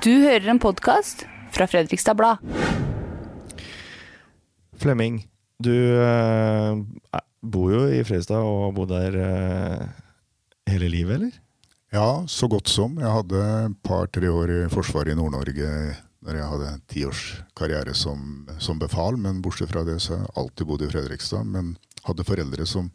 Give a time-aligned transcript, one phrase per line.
[0.00, 2.40] Du hører en podkast fra Fredrikstad Blad.
[4.80, 5.18] Flemming,
[5.60, 6.78] du eh,
[7.44, 9.82] bor jo i Fredrikstad og har bodd der eh,
[10.72, 11.36] hele livet, eller?
[11.92, 12.96] Ja, så godt som.
[13.02, 15.68] Jeg hadde et par-tre år i Forsvaret i Nord-Norge
[16.24, 17.20] når jeg hadde en
[17.58, 21.44] karriere som, som befal, men bortsett fra det så har jeg alltid bodd i Fredrikstad.
[21.52, 21.74] Men
[22.08, 22.88] hadde foreldre som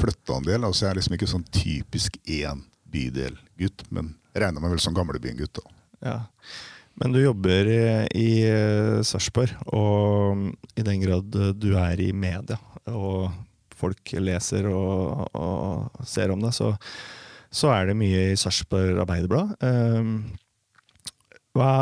[0.00, 0.66] flytta en del.
[0.66, 5.62] altså Jeg er liksom ikke sånn typisk én bydel-gutt, men regner meg vel som gamlebyen-gutt.
[5.62, 5.76] da.
[6.06, 6.16] Ja.
[6.96, 7.82] Men du jobber i,
[8.16, 12.56] i eh, Sarpsborg, og i den grad du er i media,
[12.88, 13.28] og
[13.76, 16.72] folk leser og, og ser om deg, så,
[17.52, 19.58] så, er det mye i Sarpsborg Arbeiderblad.
[19.60, 20.14] Um,
[21.56, 21.72] hva,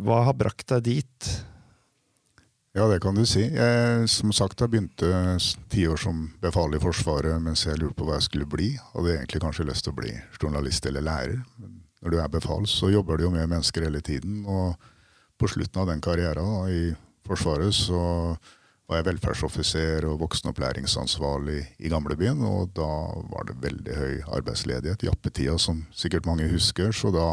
[0.00, 1.30] hva, har brakt deg dit?
[2.74, 3.44] Ja, det kan du si.
[3.52, 5.36] Jeg, som sagt, jeg begynte
[5.70, 8.72] ti år som befal i Forsvaret mens jeg lurte på hva jeg skulle bli.
[8.96, 11.44] Hadde egentlig kanskje lyst til å bli journalist eller lærer.
[11.60, 14.42] Men når du er befal, så jobber du jo med mennesker hele tiden.
[14.44, 14.76] Og
[15.40, 16.82] på slutten av den karrieren i
[17.24, 18.00] Forsvaret så
[18.84, 22.42] var jeg velferdsoffiser og voksenopplæringsansvarlig i gamlebyen.
[22.44, 22.90] Og da
[23.32, 26.92] var det veldig høy arbeidsledighet, jappetida, som sikkert mange husker.
[26.92, 27.30] Så da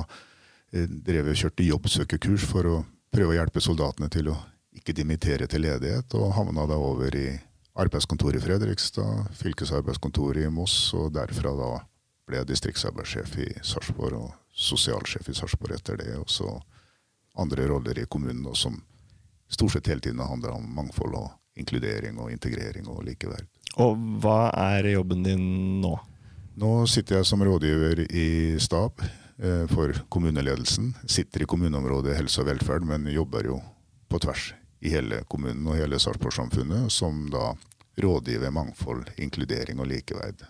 [0.71, 2.79] eh, drev jeg kjørte jobbsøkerkurs for å
[3.11, 4.39] prøve å hjelpe soldatene til å
[4.71, 7.27] ikke dimittere til ledighet, og havna da over i
[7.81, 11.71] arbeidskontoret i Fredrikstad, fylkesarbeidskontoret i Moss, og derfra da
[12.23, 16.15] ble jeg distriktsarbeidssjef i Sarpsborg og sosialsjef i Sarpsborg etter det.
[16.19, 16.47] Og så
[17.39, 18.77] andre roller i kommunen og som
[19.51, 23.47] stort sett hele tiden handler om mangfold og inkludering og integrering og likeverd.
[23.79, 25.43] Og hva er jobben din
[25.83, 25.95] nå?
[26.59, 30.91] Nå sitter jeg som rådgiver i stab eh, for kommuneledelsen.
[31.07, 33.59] Sitter i kommuneområdet helse og velferd, men jobber jo
[34.11, 37.53] på tvers i hele kommunen og hele Sarpsborg-samfunnet, som da
[38.01, 40.43] rådgiver mangfold, inkludering og likeverd.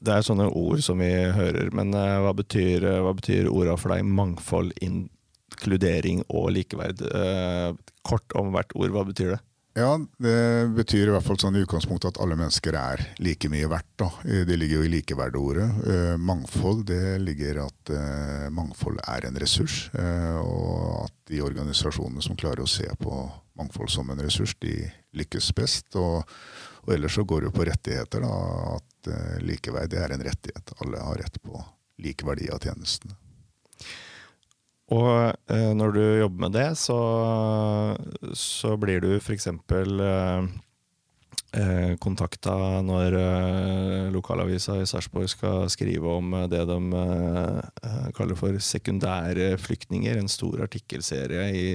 [0.00, 3.76] Det er sånne ord som vi hører, men uh, hva betyr, uh, hva betyr orda
[3.80, 4.06] for deg?
[4.06, 7.02] Mangfold, inkludering og likeverd.
[7.08, 7.74] Uh,
[8.06, 9.42] kort om hvert ord, hva betyr det?
[9.74, 13.66] Ja, Det betyr i hvert fall sånn i utgangspunktet at alle mennesker er like mye
[13.66, 13.90] verdt.
[13.98, 14.08] da.
[14.22, 15.66] Det ligger jo i likeverdordet.
[15.90, 19.88] Eh, mangfold det ligger at eh, mangfold er en ressurs.
[19.98, 23.18] Eh, og at de organisasjonene som klarer å se på
[23.58, 24.76] mangfold som en ressurs, de
[25.18, 25.90] lykkes best.
[25.98, 26.22] Og,
[26.84, 28.24] og ellers så går det jo på rettigheter.
[28.24, 28.32] da,
[28.76, 30.74] At uh, likeverd er en rettighet.
[30.84, 31.60] Alle har rett på
[32.04, 33.16] lik verdi av tjenestene.
[34.92, 36.98] Og uh, når du jobber med det, så,
[38.36, 39.48] så blir du f.eks.
[39.48, 40.44] Uh,
[41.54, 46.80] eh, kontakta når uh, lokalavisa i Sarpsborg skal skrive om det de
[48.16, 50.20] kaller for sekundære flyktninger.
[50.20, 51.68] En stor artikkelserie i,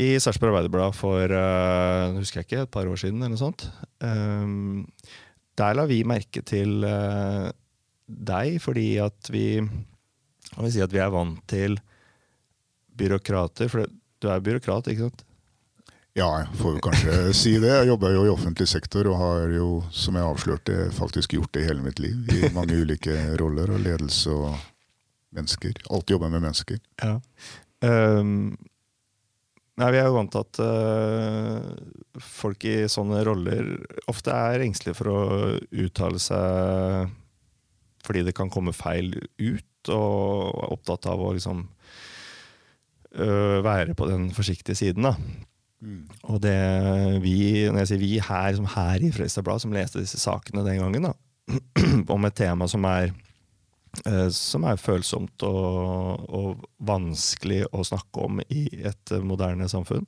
[0.00, 3.20] i Sarpsborg Arbeiderblad for uh, husker jeg ikke, et par år siden.
[3.20, 3.66] eller noe sånt.
[4.00, 4.86] Um,
[5.58, 7.50] der la vi merke til uh,
[8.08, 9.46] deg, fordi at vi
[10.52, 11.76] kan vi si at vi er vant til
[12.96, 13.68] byråkrater.
[13.72, 13.84] For
[14.22, 15.24] du er byråkrat, ikke sant?
[16.16, 17.72] Ja, jeg får kanskje si det.
[17.72, 21.64] Jeg jobber jo i offentlig sektor og har jo, som jeg avslørte, faktisk gjort det
[21.64, 22.20] i hele mitt liv.
[22.32, 24.56] I mange ulike roller og ledelse og
[25.32, 25.76] mennesker.
[25.88, 26.80] Alltid jobba med mennesker.
[27.00, 27.16] Ja.
[27.82, 28.54] Um,
[29.80, 33.70] Nei, Vi er jo vant til at uh, folk i sånne roller
[34.10, 35.20] ofte er engstelige for å
[35.84, 37.12] uttale seg
[38.02, 41.62] fordi det kan komme feil ut, og er opptatt av å liksom
[43.14, 45.06] uh, være på den forsiktige siden.
[45.06, 45.14] da.
[45.82, 46.06] Mm.
[46.30, 46.58] Og det
[47.22, 47.36] vi,
[47.70, 50.82] når jeg sier vi her, som her i Fredrikstad Blad, som leste disse sakene den
[50.82, 51.14] gangen, da,
[52.14, 53.14] om et tema som er
[54.32, 60.06] som er følsomt og, og, vanskelig å snakke om i et moderne samfunn.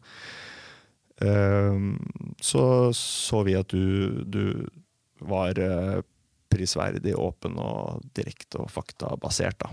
[1.23, 1.77] Eh,
[2.43, 2.65] så
[2.97, 4.65] så vi at du, du
[5.25, 6.01] var eh,
[6.55, 9.63] prisverdig åpen og direkte og faktabasert.
[9.63, 9.69] Da.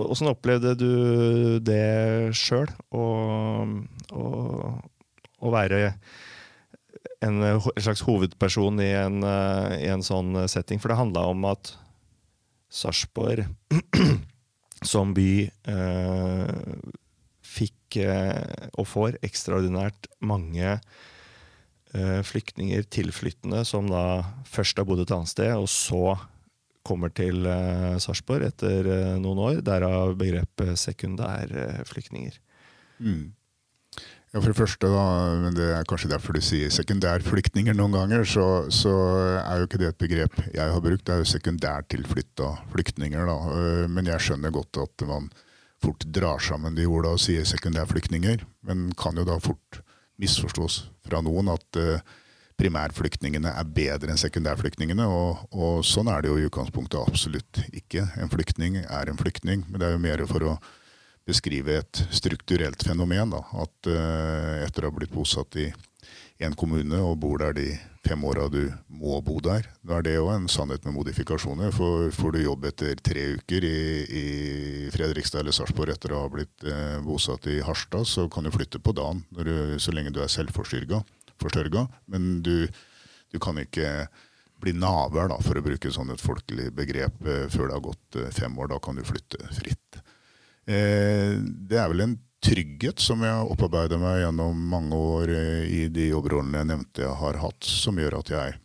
[0.00, 2.68] Åssen opplevde du det sjøl?
[2.96, 3.04] Å
[5.52, 5.92] være
[7.24, 10.80] en, en, slags hovedperson i en, uh, i en, sånn setting.
[10.82, 11.72] For det handla om at
[12.72, 13.46] Sarpsborg
[14.92, 15.30] som by
[15.70, 16.50] uh,
[17.46, 20.78] fikk uh, og får ekstraordinært mange
[21.96, 24.18] flyktninger, tilflyttende, som da
[24.50, 26.10] først har bodd et annet sted, og så
[26.84, 28.90] kommer til uh, Sarpsborg etter
[29.22, 29.62] noen år.
[29.64, 32.36] Derav begrepet sekundærflyktninger.
[33.00, 33.30] Mm.
[34.36, 35.02] Ja, For det første, da,
[35.40, 38.92] men det er kanskje derfor du sier sekundærflyktninger noen ganger, så, så,
[39.40, 41.06] er jo ikke det et begrep jeg har brukt.
[41.08, 43.24] Det er jo sekundærtilflytta flyktninger.
[43.30, 43.38] da.
[43.56, 45.30] Øh, men jeg skjønner godt at man
[45.80, 48.44] fort drar sammen de orda og sier sekundærflyktninger.
[48.68, 49.80] Men kan jo da fort
[50.20, 52.04] misforstås fra noen at uh,
[52.60, 55.08] primærflyktningene er bedre enn sekundærflyktningene.
[55.08, 58.04] Og, og, sånn er det jo i utgangspunktet absolutt ikke.
[58.20, 60.58] En flyktning er en flyktning, men det er jo mer for å
[61.26, 63.34] beskrive et strukturelt fenomen.
[63.34, 63.42] Da.
[63.64, 65.70] At uh, etter å ha blitt bosatt i
[66.46, 67.70] en kommune og bor der de
[68.06, 71.72] fem åra du må bo der, da er det jo en sannhet med modifikasjoner.
[71.74, 74.26] For får du jobb etter tre uker i, i
[74.94, 78.82] Fredrikstad eller Sarpsborg etter å ha blitt uh, bosatt i Harstad, så kan du flytte
[78.82, 81.02] på dagen du, så lenge du er selvforsørga
[82.10, 82.66] men du,
[83.30, 84.06] du, kan ikke
[84.62, 88.18] bli naver, da, for å bruke sånn et folkelig begrep, eh, før det har gått
[88.34, 88.70] fem år.
[88.72, 89.85] Da kan du flytte fritt.
[90.66, 92.16] Eh, det er vel en
[92.46, 95.32] trygghet som jeg har opparbeida meg gjennom mange år
[95.66, 98.56] i de jobbrollene jeg nevnte jeg har hatt, som gjør at jeg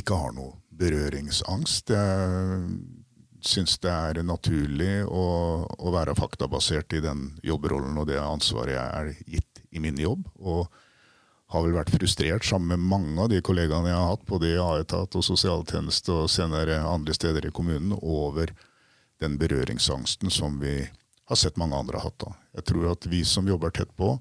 [0.00, 1.92] ikke har noe berøringsangst.
[1.92, 2.62] Jeg
[3.42, 5.24] syns det er naturlig å,
[5.66, 10.24] å, være faktabasert i den jobbrollen og det ansvaret jeg er gitt i min jobb.
[10.40, 10.66] Og
[11.52, 14.60] har vel vært frustrert sammen med mange av de kollegaene jeg har hatt, både i
[14.60, 18.54] A-etat og sosialtjeneste og senere andre steder i kommunen, over
[19.22, 20.76] den berøringsangsten som vi
[21.30, 22.18] har sett mange andre har hatt.
[22.24, 22.34] Da.
[22.58, 24.16] Jeg tror at vi som jobber tett på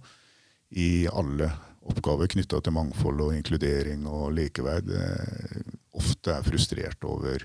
[0.77, 1.49] i alle
[1.81, 7.43] oppgaver knytta til mangfold og inkludering og likeverd, eh, ofte er frustrert over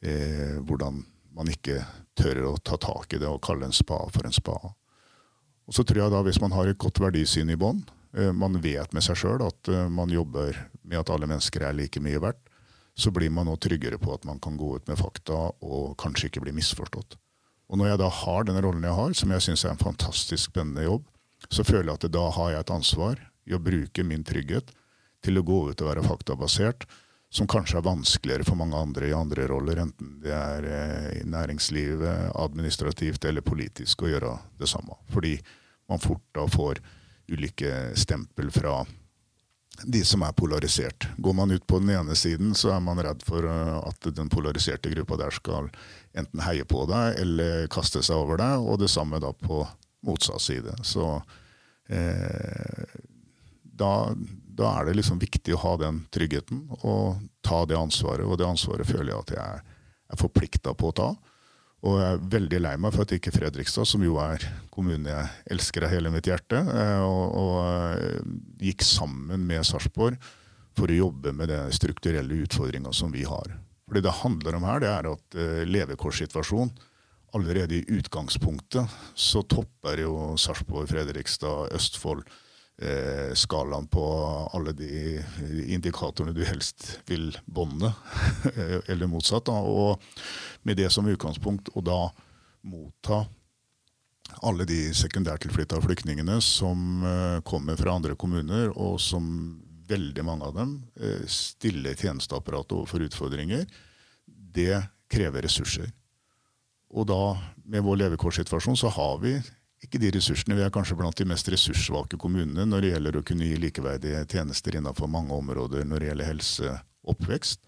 [0.00, 1.02] eh, hvordan
[1.34, 1.82] man ikke
[2.18, 4.56] tør å ta tak i det og kalle en spa for en spa.
[5.68, 7.82] Og så tror jeg da Hvis man har et godt verdisyn i bånn,
[8.16, 11.76] Eh, man vet med seg sjøl at eh, man jobber med at alle mennesker er
[11.76, 12.40] like mye verdt,
[12.98, 16.32] så blir man nå tryggere på at man kan gå ut med fakta og kanskje
[16.32, 17.14] ikke bli misforstått.
[17.68, 20.50] Og når jeg da har den rollen jeg har, som jeg syns er en fantastisk
[20.50, 21.04] spennende jobb,
[21.46, 24.72] så føler jeg at da har jeg et ansvar i å bruke min trygghet
[25.24, 26.88] til å gå ut og være faktabasert,
[27.30, 31.24] som kanskje er vanskeligere for mange andre i andre roller, enten det er eh, i
[31.28, 34.96] næringslivet, administrativt eller politisk, å gjøre det samme.
[35.12, 35.34] Fordi
[35.92, 36.80] man fort da får
[37.28, 38.80] ulike stempel fra
[39.84, 41.08] de som er polarisert.
[41.16, 44.30] Går man ut på den ene siden, så er man redd for eh, at den
[44.32, 45.70] polariserte gruppa der skal
[46.18, 49.62] enten heie på deg eller kaste seg over deg, og det samme da på
[50.06, 50.74] motsatt side.
[50.82, 51.06] Så
[51.88, 52.84] eh,
[53.62, 53.92] da,
[54.58, 58.48] da, er det liksom viktig å ha den tryggheten og ta det ansvaret, og det
[58.48, 59.66] ansvaret føler jeg at jeg er,
[60.08, 61.10] er forplikta på å ta.
[61.86, 64.42] Og jeg er veldig lei meg for at ikke Fredrikstad, som jo er
[64.74, 67.54] kommunen jeg elsker av hele mitt hjerte, eh, og, og
[67.94, 68.34] eh,
[68.66, 70.18] gikk sammen med Sarpsborg
[70.78, 73.54] for å jobbe med den strukturelle utfordringa som vi har.
[73.88, 76.74] For det handler om her, det er at uh, levekårssituasjonen
[77.36, 82.36] Allerede i utgangspunktet så topper jo Sarpsborg, Fredrikstad, Østfold eh,
[83.34, 84.02] skalaen på
[84.54, 85.18] alle de
[85.74, 87.90] indikatorene du helst vil bånde,
[88.90, 89.48] eller motsatt.
[89.48, 89.56] Da.
[89.58, 89.98] Og
[90.62, 91.98] med det som utgangspunkt, og da
[92.70, 93.24] motta
[94.44, 99.24] alle de sekundærtilflytta flyktningene som eh, kommer fra andre kommuner, og som
[99.88, 103.64] veldig mange av dem eh, stiller tjenesteapparatet overfor utfordringer,
[104.26, 105.88] det krever ressurser.
[106.88, 107.36] Og da,
[107.68, 109.34] med vår levekårssituasjon, så har vi
[109.84, 110.56] ikke de ressursene.
[110.58, 114.24] Vi er kanskje blant de mest ressurssvake kommunene når det gjelder å kunne gi likeverdige
[114.32, 116.74] tjenester innenfor mange områder når det gjelder helse
[117.08, 117.62] oppvekst.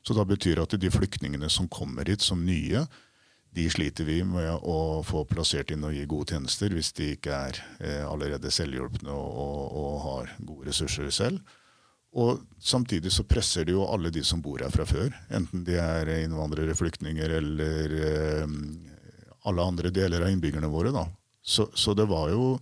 [0.00, 2.86] Så da betyr det at de flyktningene som kommer hit som nye,
[3.50, 7.34] de sliter vi med å få plassert inn og gi gode tjenester hvis de ikke
[7.50, 11.56] er eh, allerede selvhjulpne og, og, og, har gode ressurser selv.
[12.10, 15.76] Og samtidig så presser det jo alle de som bor her fra før, enten de
[15.82, 18.56] er innvandrere, flyktninger eller eh,
[19.50, 21.04] alle andre deler av innbyggerne våre, da,
[21.42, 22.58] så, så, det var jo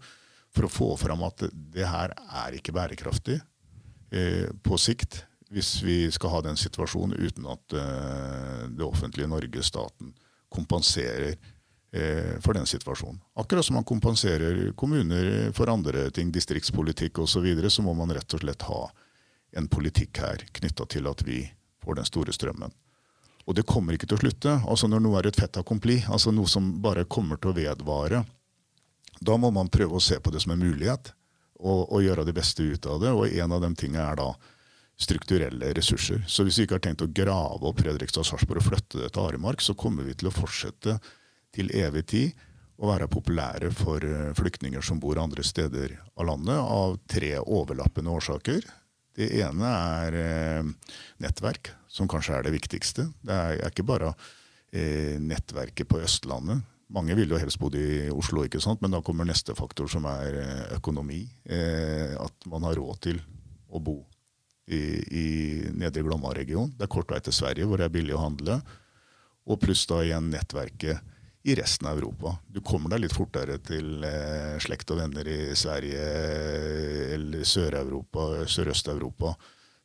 [0.55, 3.39] for å få fram at det, her er ikke bærekraftig
[4.11, 9.63] eh, på sikt hvis vi skal ha den situasjonen uten at eh, det offentlige Norge,
[9.65, 10.13] staten,
[10.53, 13.21] kompenserer eh, for den situasjonen.
[13.41, 18.13] Akkurat som man kompenserer kommuner for andre ting, distriktspolitikk osv., så, videre, så må man
[18.13, 18.83] rett og slett ha
[19.57, 21.43] en politikk her knytta til at vi
[21.85, 22.75] får den store strømmen.
[23.49, 24.59] Og det kommer ikke til å slutte.
[24.69, 28.21] Altså Når noe er et fait accompli, altså noe som bare kommer til å vedvare,
[29.21, 31.13] da må man prøve å se på det som en mulighet,
[31.59, 33.13] og, og gjøre det beste ut av det.
[33.15, 34.33] Og en av de tingene er da
[34.99, 36.25] strukturelle ressurser.
[36.27, 39.13] Så hvis vi ikke har tenkt å grave opp Fredrikstad og Sarpsborg og flytte det
[39.15, 40.99] til Aremark, så kommer vi til å fortsette
[41.55, 42.45] til evig tid
[42.79, 48.15] å være populære for eh, flyktninger som bor andre steder av landet, av tre overlappende
[48.15, 48.67] årsaker.
[49.19, 50.73] Det ene er eh,
[51.23, 53.09] nettverk, som kanskje er det viktigste.
[53.23, 54.13] Det er, er ikke bare
[54.71, 56.63] eh, nettverket på Østlandet
[56.95, 58.81] mange ville jo helst bodd i Oslo, ikke sant?
[58.83, 61.23] men da kommer neste faktor, som er eh, økonomi.
[61.45, 63.21] Eh, at man har råd til
[63.69, 63.99] å bo
[64.69, 65.27] i, i
[65.77, 66.75] Nedre Glomma-regionen.
[66.77, 68.61] Det er kort vei til Sverige, hvor det er billig å handle.
[69.49, 71.15] Og pluss da igjen nettverket
[71.49, 72.35] i resten av Europa.
[72.49, 76.09] Du kommer deg litt fortere til eh, slekt og venner i Sverige
[77.15, 79.37] eller Sør-Europa, Sørøst-Europa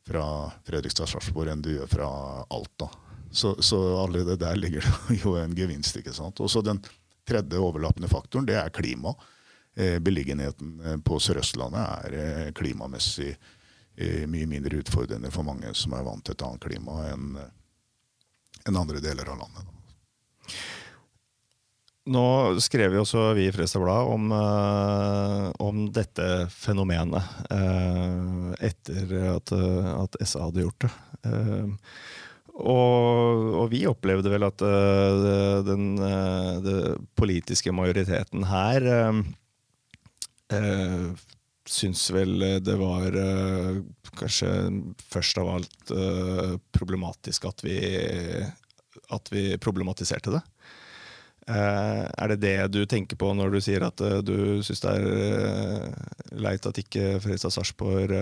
[0.04, 0.26] fra
[0.66, 2.10] Fredrikstad-Sarpsborg enn du gjør fra
[2.52, 2.90] Alta.
[3.34, 5.96] Så, så allerede der ligger det jo en gevinst.
[5.96, 6.40] ikke sant?
[6.40, 6.82] Og så Den
[7.26, 9.14] tredje overlappende faktoren det er klima.
[9.76, 13.34] Eh, beliggenheten eh, på Sør-Østlandet er eh, klimamessig
[14.26, 17.36] mye mindre utfordrende for mange som er vant til et annet klima enn
[18.66, 19.68] enn andre deler av landet.
[22.10, 22.24] Nå
[22.64, 24.34] skrev jo også vi i Fredrikstad om,
[25.62, 27.54] om, dette fenomenet
[28.58, 30.92] etter at, at, SA hadde gjort det.
[32.54, 34.62] Og, og, vi opplevde vel at
[35.66, 35.96] den,
[36.62, 38.86] den politiske majoriteten her
[40.54, 41.16] uh,
[41.68, 43.78] syns vel det var eh,
[44.18, 44.50] kanskje
[45.10, 47.78] først av alt eh, problematisk at vi,
[49.16, 50.42] at vi problematiserte det.
[51.48, 54.92] Eh, er det det du tenker på når du sier at eh, du syns det
[54.96, 55.88] er eh,
[56.40, 58.14] leit at ikke Fredrikstad Sarpsborg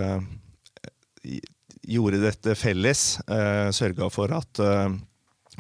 [1.89, 3.05] gjorde dette felles?
[3.75, 4.61] Sørga for at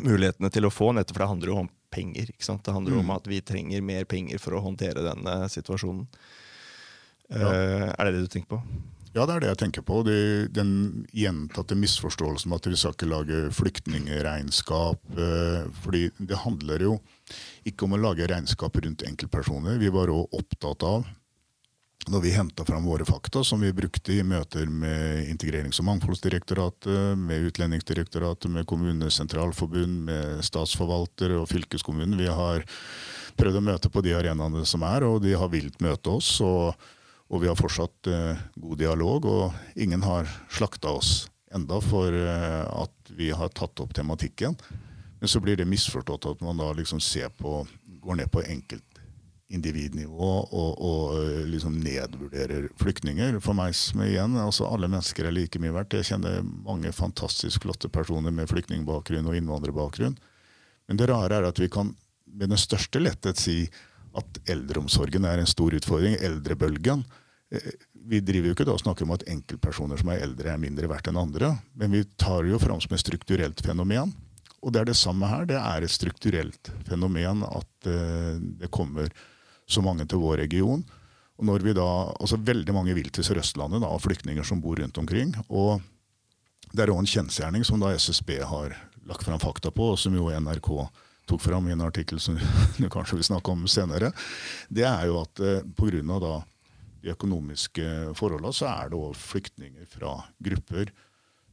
[0.00, 2.32] mulighetene til å få, nettopp for det handler jo om penger.
[2.38, 3.02] Det handler mm.
[3.02, 6.06] om at vi trenger mer penger for å håndtere denne situasjonen.
[7.32, 7.52] Ja.
[7.52, 8.62] Eh, er det det du tenker på?
[9.12, 10.00] Ja, det er det jeg tenker på.
[10.08, 10.18] Det,
[10.56, 15.02] den gjentatte misforståelsen om at vi skal ikke lage flyktningregnskap.
[15.12, 16.94] Eh, fordi det handler jo
[17.68, 19.76] ikke om å lage regnskap rundt enkeltpersoner.
[19.82, 21.04] Vi var òg opptatt av,
[22.10, 27.18] når vi henta fram våre fakta, som vi brukte i møter med Integrerings- og mangfoldsdirektoratet,
[27.18, 32.66] med Utlendingsdirektoratet, med Kommunenes sentralforbund, med statsforvalter og fylkeskommunen Vi har
[33.38, 36.40] prøvd å møte på de arenaene som er, og de har vilt møte oss.
[36.40, 36.74] og
[37.32, 42.64] og vi har fortsatt eh, god dialog, og ingen har slakta oss enda for eh,
[42.68, 44.56] at vi har tatt opp tematikken.
[45.20, 47.62] Men så blir det misforstått at man da liksom ser på,
[48.04, 48.44] går ned på
[49.52, 53.38] enkeltindividnivå og, og eh, liksom nedvurderer flyktninger.
[53.40, 55.98] For meg som igjen, altså alle mennesker er like mye verdt.
[55.98, 60.16] Jeg kjenner mange fantastisk flotte personer med flyktningbakgrunn og innvandrerbakgrunn.
[60.88, 61.94] Men det rare er at vi kan
[62.32, 63.66] med den største letthet si
[64.16, 66.16] at eldreomsorgen er en stor utfordring.
[66.20, 67.04] Eldrebølgen.
[67.52, 67.72] Eh,
[68.08, 70.88] vi driver jo ikke da og snakker om at enkeltpersoner som er eldre, er mindre
[70.90, 74.12] verdt enn andre, men vi tar det jo fram som et strukturelt fenomen.
[74.62, 75.44] Og det er det samme her.
[75.50, 79.10] Det er et strukturelt fenomen at uh, det kommer
[79.72, 80.84] så mange til vår region.
[81.40, 81.88] Og når vi da,
[82.20, 85.34] altså Veldig mange vil til Sør-Østlandet, av flyktninger som bor rundt omkring.
[85.48, 85.80] og
[86.72, 88.76] Det er òg en kjensgjerning som da SSB har
[89.08, 90.70] lagt fram fakta på, og som jo NRK
[91.26, 92.38] tok fram i en artikkel som
[92.78, 94.12] du kanskje vil snakke om senere.
[94.68, 95.42] Det er jo at
[95.76, 96.34] grunn av da
[97.02, 100.92] de økonomiske forholdene, så er det òg flyktninger fra grupper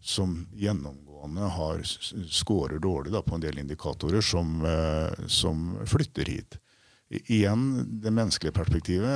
[0.01, 1.81] som gjennomgående har
[2.29, 6.59] scorer dårlig da, på en del indikatorer, som, eh, som, flytter hit.
[7.09, 7.63] Igjen,
[8.03, 9.09] det menneskelige perspektivet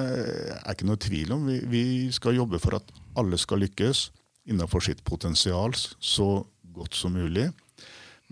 [0.58, 1.44] er ikke noe tvil om.
[1.46, 1.84] Vi, vi,
[2.16, 4.08] skal jobbe for at alle skal lykkes
[4.50, 6.42] innenfor sitt potensial så
[6.74, 7.52] godt som mulig.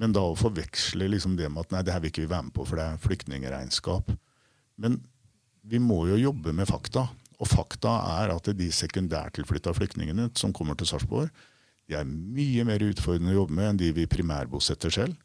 [0.01, 2.47] Men da å forveksle liksom det med at nei, det her vil ikke vi være
[2.47, 4.09] med på, for det er flyktningregnskap.
[4.81, 4.97] Men
[5.69, 7.05] vi må jo jobbe med fakta.
[7.41, 11.29] Og fakta er at de sekundærtilflytta flyktningene som kommer til Sarpsborg,
[11.89, 15.17] de er mye mer utfordrende å jobbe med enn de vi primærbosetter selv.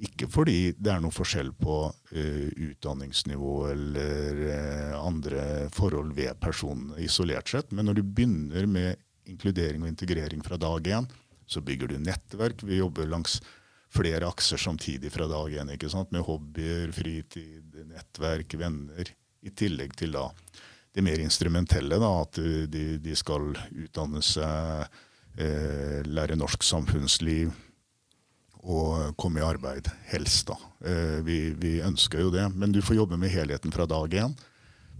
[0.00, 5.42] Ikke fordi det er noe forskjell på uh, utdanningsnivå eller uh, andre
[5.76, 8.96] forhold ved personene isolert sett, men når du begynner med
[9.28, 11.08] inkludering og integrering fra dag én,
[11.50, 12.64] så bygger du nettverk.
[12.64, 13.40] Vi jobber langs
[13.92, 15.70] flere akser samtidig fra dag én,
[16.10, 20.30] med hobbyer, fritid, nettverk, venner, i tillegg til da
[20.94, 22.00] det mer instrumentelle.
[22.00, 22.40] Da, at
[22.72, 23.52] de, de, skal
[23.84, 25.00] utdanne seg,
[25.40, 27.52] uh, lære norsk samfunnsliv
[28.60, 30.50] og komme i arbeid, helst.
[30.50, 30.56] da.
[30.84, 34.36] Eh, vi, vi, ønsker jo det, men du får jobbe med helheten fra dag én.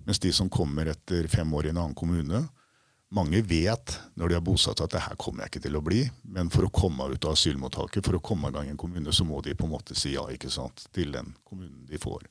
[0.06, 2.46] Mens de som kommer etter fem år i en annen kommune,
[3.10, 6.04] mange vet når de har bosatt at det her kommer jeg ikke til å bli,
[6.30, 9.12] men for å komme ut av asylmottaket, for å komme i gang i en kommune,
[9.12, 12.28] så må de på en måte si ja ikke sant, til den kommunen de får.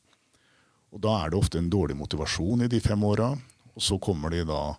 [0.89, 3.36] Og Da er det ofte en dårlig motivasjon i de fem åra.
[3.75, 4.74] Og så kommer de da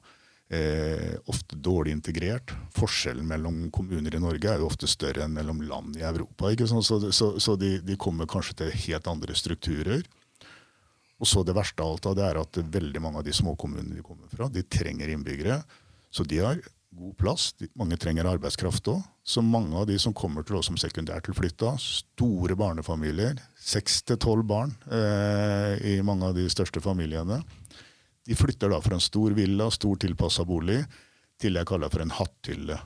[0.50, 2.52] eh, ofte dårlig integrert.
[2.76, 6.50] Forskjellen mellom kommuner i Norge er jo ofte større enn mellom land i Europa.
[6.66, 10.02] Så, så, så de, de, kommer kanskje til helt andre strukturer.
[11.20, 14.04] Og så Det verste av alt det er at veldig mange av de småkommunene de
[14.04, 15.60] kommer fra, de trenger innbyggere.
[16.10, 17.50] Så de har god plass.
[17.78, 19.02] Mange trenger arbeidskraft òg.
[19.22, 24.48] Så mange av de som kommer til oss som sekundærtilflytta, store barnefamilier, seks til tolv
[24.48, 27.42] barn eh, i mange av de største familiene,
[28.30, 30.84] de flytter da fra en stor villa, stor tilpassa bolig,
[31.42, 32.76] til jeg kaller for en hatthylle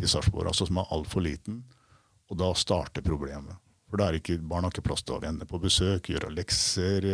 [0.00, 1.58] i Sarpsborg, altså som er altfor liten.
[2.32, 3.58] Og da starter problemet.
[3.90, 7.04] For da er ikke, Barn har ikke plass til å vende på besøk, gjøre lekser.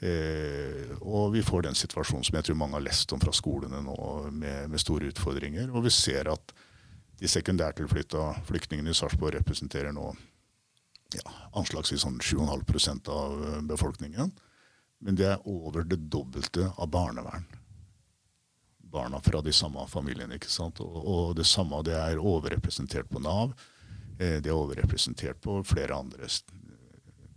[0.00, 3.82] Eh, og vi får den situasjonen som jeg tror mange har lest om fra skolene
[3.84, 3.96] nå,
[4.32, 5.68] med, med store utfordringer.
[5.68, 6.54] Og vi ser at
[7.20, 10.08] de sekundærtilflytta flyktningene i Sarpsborg representerer nå
[11.18, 14.32] ja, anslagsvis sånn 7,5 av eh, befolkningen.
[15.02, 17.44] Men det er over det dobbelte av barnevern.
[18.92, 20.36] Barna fra de samme familiene.
[20.36, 20.80] ikke sant?
[20.84, 23.54] Og, og det samme det er overrepresentert på Nav.
[24.18, 26.28] Eh, det er overrepresentert på flere andre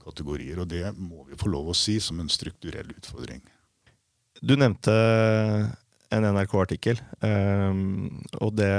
[0.03, 0.61] kategorier.
[0.61, 3.41] Og det må vi få lov å si som en strukturell utfordring.
[4.45, 4.93] Du nevnte
[6.13, 8.75] en NRK-artikkel, um, og det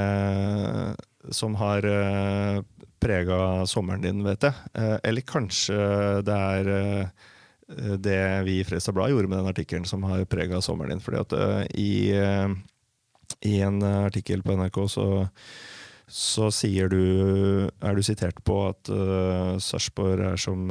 [1.34, 2.60] som har eh,
[3.02, 4.54] prega sommeren din, vet jeg.
[5.02, 5.74] Eller kanskje
[6.24, 6.70] det er
[7.98, 11.00] det vi i Fredrikstad Blad gjorde med den artikkelen som har prega sommeren din.
[11.02, 12.50] fordi at uh, i, uh,
[13.40, 15.06] i, en artikkel på NRK så,
[16.06, 20.70] så sier du Er du sitert på at uh, Sarpsborg er som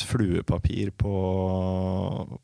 [0.00, 1.14] et fluepapir på,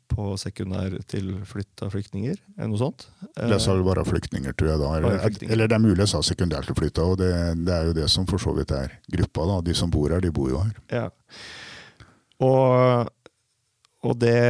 [0.07, 2.37] på sekundær sekundærtilflytta flyktninger?
[2.57, 3.07] Er noe sånt?
[3.33, 4.91] Det sa vel bare flyktninger, tror jeg da.
[4.99, 7.31] Eller, eller det er mulig jeg sa sekundærtilflytta, og det,
[7.63, 9.47] det, er jo det som for så vidt er gruppa.
[9.53, 9.61] da.
[9.69, 10.77] De som bor her, de bor jo her.
[10.91, 11.07] Ja.
[12.43, 13.09] Og,
[14.05, 14.41] og det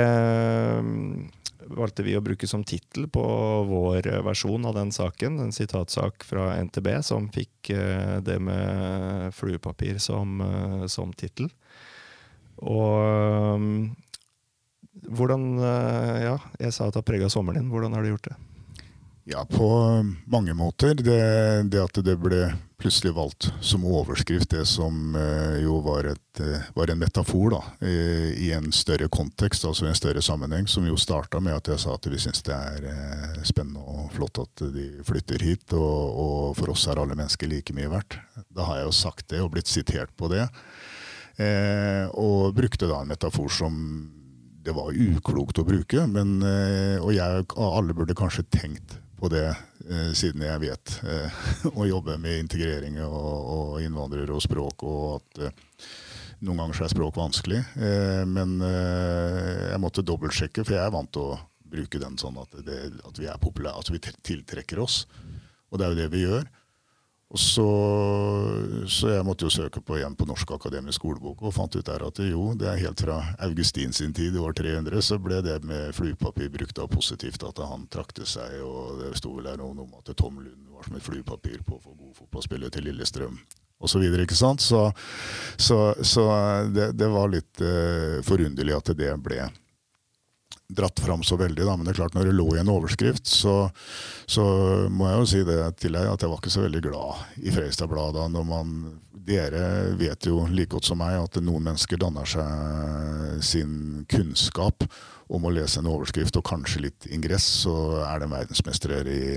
[1.68, 3.24] valgte vi å bruke som tittel på
[3.68, 5.40] vår versjon av den saken.
[5.44, 11.50] En sitatsak fra NTB som fikk eh, det med fluepapir som, eh, som tittel.
[12.58, 13.72] Og um,
[15.14, 17.70] hvordan uh, Ja, jeg sa at det har prega sommeren din.
[17.70, 18.38] Hvordan har du gjort det?
[19.30, 19.68] Ja, på
[20.26, 20.94] mange måter.
[20.96, 21.20] Det,
[21.68, 22.46] det, at det ble
[22.80, 27.60] plutselig valgt som overskrift, det som uh, jo var, et, uh, var, en metafor da,
[27.84, 31.84] i, en større kontekst, altså i en større sammenheng, som jo starta med at jeg
[31.84, 36.22] sa at vi syns det er uh, spennende og flott at de flytter hit, og,
[36.24, 38.16] og, for oss er alle mennesker like mye verdt.
[38.48, 40.46] Da har jeg jo sagt det og blitt sitert på det.
[41.38, 43.76] Eh, og brukte da en metafor som
[44.64, 46.08] det var uklokt å bruke.
[46.10, 46.40] Men,
[47.04, 49.48] og jeg, alle burde kanskje tenkt på det,
[49.90, 50.98] eh, siden jeg vet
[51.80, 55.44] å jobbe med integrering og, og innvandrere og språk, og at
[56.46, 57.64] noen ganger så er språk vanskelig.
[58.30, 62.78] men jeg måtte dobbeltsjekke, for jeg er vant til å bruke den sånn at, det,
[63.02, 65.00] at vi er populære, at vi tiltrekker oss.
[65.72, 66.46] Og det er jo det vi gjør.
[67.28, 67.66] Og så,
[68.88, 72.06] så, jeg måtte jo søke på igjen på Norsk akademisk skolebok og fant ut der
[72.08, 75.58] at jo, det er helt fra Augustin sin tid i år 300 så ble det
[75.68, 77.44] med fluepapir brukt av positivt.
[77.44, 80.88] At han trakte seg, og det sto vel her noe om at Tom Lund var
[80.88, 83.36] som et fluepapir på for god fotballspiller til Lillestrøm
[83.80, 84.26] Og Så, videre,
[84.58, 84.82] så,
[85.58, 86.24] så, så
[86.72, 89.44] det, det, var litt uh, forunderlig at det ble
[90.68, 91.66] dratt fram så veldig.
[91.66, 91.76] Da.
[91.76, 93.70] Men det er klart når det lå i en overskrift, så,
[94.28, 94.46] så
[94.92, 97.54] må jeg jo si det til deg at jeg var ikke så veldig glad i
[97.56, 98.28] Fredrikstad-bladet.
[99.28, 99.64] dere
[100.00, 104.88] vet jo like godt som meg at noen mennesker danner seg sin kunnskap
[105.28, 109.34] om å lese en overskrift og kanskje litt ingress, så er de verdensmestere i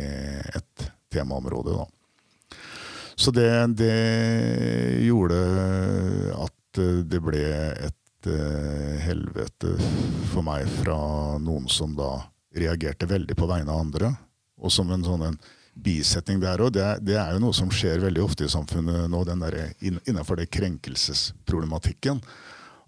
[0.55, 1.75] et temaområde.
[1.75, 1.89] da.
[3.19, 5.41] Så det, det gjorde
[6.39, 7.43] at det ble
[7.89, 9.77] et uh, helvete
[10.33, 10.99] for meg fra
[11.41, 12.17] noen som da
[12.57, 14.13] reagerte veldig på vegne av andre.
[14.61, 15.41] Og som en sånn en
[15.81, 16.75] bisetning der òg.
[16.77, 20.41] Det, det, er jo noe som skjer veldig ofte i samfunnet nå, den der, innenfor
[20.41, 22.21] det krenkelsesproblematikken.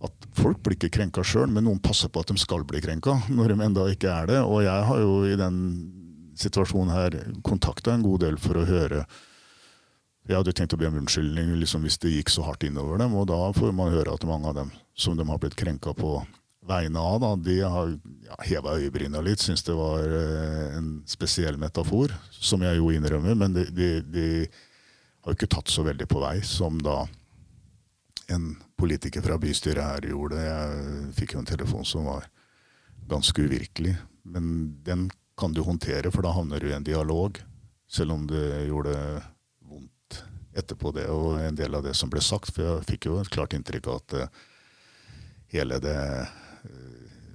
[0.03, 3.21] At folk blir ikke krenka sjøl, men noen passer på at de skal bli krenka.
[3.31, 4.40] når de enda ikke er det.
[4.42, 5.59] Og jeg har jo i den
[6.38, 9.05] situasjonen her kontakta en god del for å høre
[10.29, 13.14] jeg hadde tenkt å be om unnskyldning liksom, hvis det gikk så hardt innover dem.
[13.18, 16.16] Og da får man høre at mange av dem som de har blitt krenka på
[16.66, 17.88] vegne av, da, de har
[18.26, 19.42] ja, heva øyebryna litt.
[19.42, 23.35] Syns det var eh, en spesiell metafor, som jeg jo innrømmer.
[23.38, 24.26] Men de, de, de
[25.22, 27.02] har jo ikke tatt så veldig på vei som da
[28.33, 30.38] en politiker fra bystyret her gjorde.
[30.38, 32.28] Jeg fikk jo en telefon som var
[33.11, 33.96] ganske uvirkelig.
[34.22, 37.40] Men den kan du håndtere, for da havner du i en dialog.
[37.90, 38.94] Selv om det gjorde
[39.66, 40.22] vondt
[40.57, 42.55] etterpå det, og en del av det som ble sagt.
[42.55, 44.42] For jeg fikk jo et klart inntrykk av at uh,
[45.53, 46.38] hele det uh,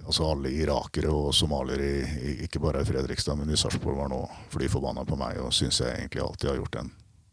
[0.08, 2.06] Altså alle irakere og somaliere,
[2.46, 4.22] ikke bare i Fredrikstad, men i Sarpsborg, var nå
[4.54, 6.92] fly forbanna på meg og syns jeg egentlig alltid har gjort en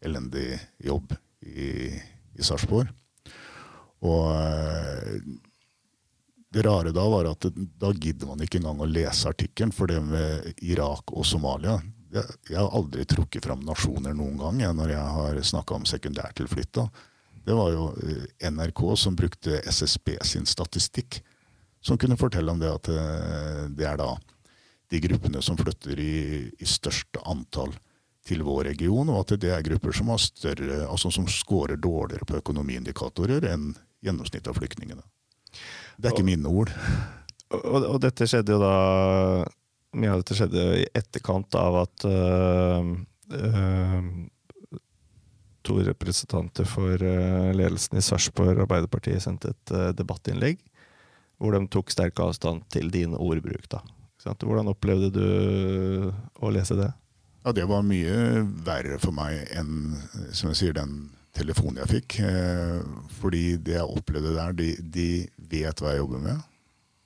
[0.08, 0.48] elendig
[0.82, 1.14] jobb
[1.46, 1.68] i,
[2.34, 2.90] i Sarpsborg.
[4.02, 5.14] Og uh,
[6.50, 10.02] det rare da var at da gidder man ikke engang å lese artikkelen, for det
[10.02, 11.78] med Irak og Somalia
[12.14, 15.86] jeg, jeg, har aldri trukket fram nasjoner noen gang jeg, når jeg har snakka om
[15.88, 16.86] sekundærtilflytta.
[17.44, 21.20] Det var jo eh, NRK som brukte SSB sin statistikk,
[21.84, 24.14] som kunne fortelle om det at eh, det er da
[24.92, 26.14] de gruppene som flytter i,
[26.58, 27.72] i største antall
[28.24, 32.24] til vår region, og at det er grupper som, har større, altså som scorer dårligere
[32.28, 33.72] på økonomiindikatorer enn
[34.04, 35.04] gjennomsnittet av flyktningene.
[35.98, 36.72] Det er ikke mine ord.
[37.54, 38.76] Og, og, dette skjedde jo da
[39.94, 42.88] mye av dette skjedde i etterkant av at øh,
[43.36, 44.08] uh,
[45.64, 50.60] to representanter for eh, ledelsen i Sarpsborg Arbeiderparti sendte et eh, debattinnlegg
[51.40, 53.66] hvor de tok sterk avstand til din ordbruk.
[53.72, 53.80] da.
[54.24, 55.24] Hvordan opplevde du
[56.40, 56.92] å lese det?
[57.44, 59.98] Ja, Det var mye verre for meg enn
[60.32, 62.20] som jeg sier, den telefonen jeg fikk.
[62.24, 62.80] Eh,
[63.18, 65.08] fordi det jeg opplevde der, de, de
[65.50, 66.40] vet hva jeg jobber med,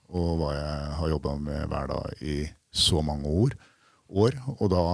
[0.09, 2.38] og hva jeg har jobba med hver dag i
[2.71, 3.59] så mange år.
[4.09, 4.85] år og da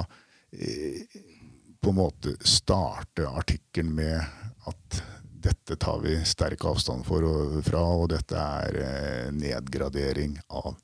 [1.84, 4.20] på en måte starte artikkelen med
[4.64, 5.00] at
[5.44, 10.78] dette tar vi sterk avstand for og, fra, og dette er eh, nedgradering av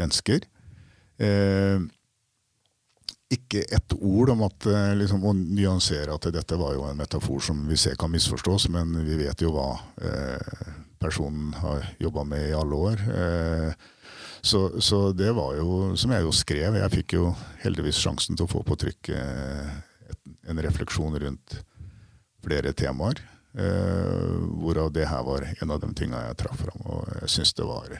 [0.00, 0.42] mennesker.
[1.22, 1.84] Eh,
[3.34, 7.38] ikke ett ord om at, eh, liksom, å nyansere at dette var jo en metafor
[7.38, 9.70] som vi ser kan misforstås, men vi vet jo hva
[10.02, 10.68] eh,
[10.98, 13.08] personen har jobba med i alle år.
[13.22, 13.88] Eh,
[14.42, 17.30] så, så, det var jo, som jeg jo skrev Jeg fikk jo
[17.62, 19.70] heldigvis sjansen til å få på trykk eh,
[20.48, 21.60] en refleksjon rundt
[22.44, 23.22] flere temaer.
[23.54, 26.80] Uh, hvorav det her var en av de tinga jeg traff fram.
[26.90, 27.92] Og jeg syns det var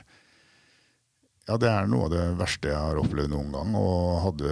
[1.45, 3.77] Ja, det er noe av det verste jeg har opplevd noen gang.
[3.79, 4.51] Og, hadde,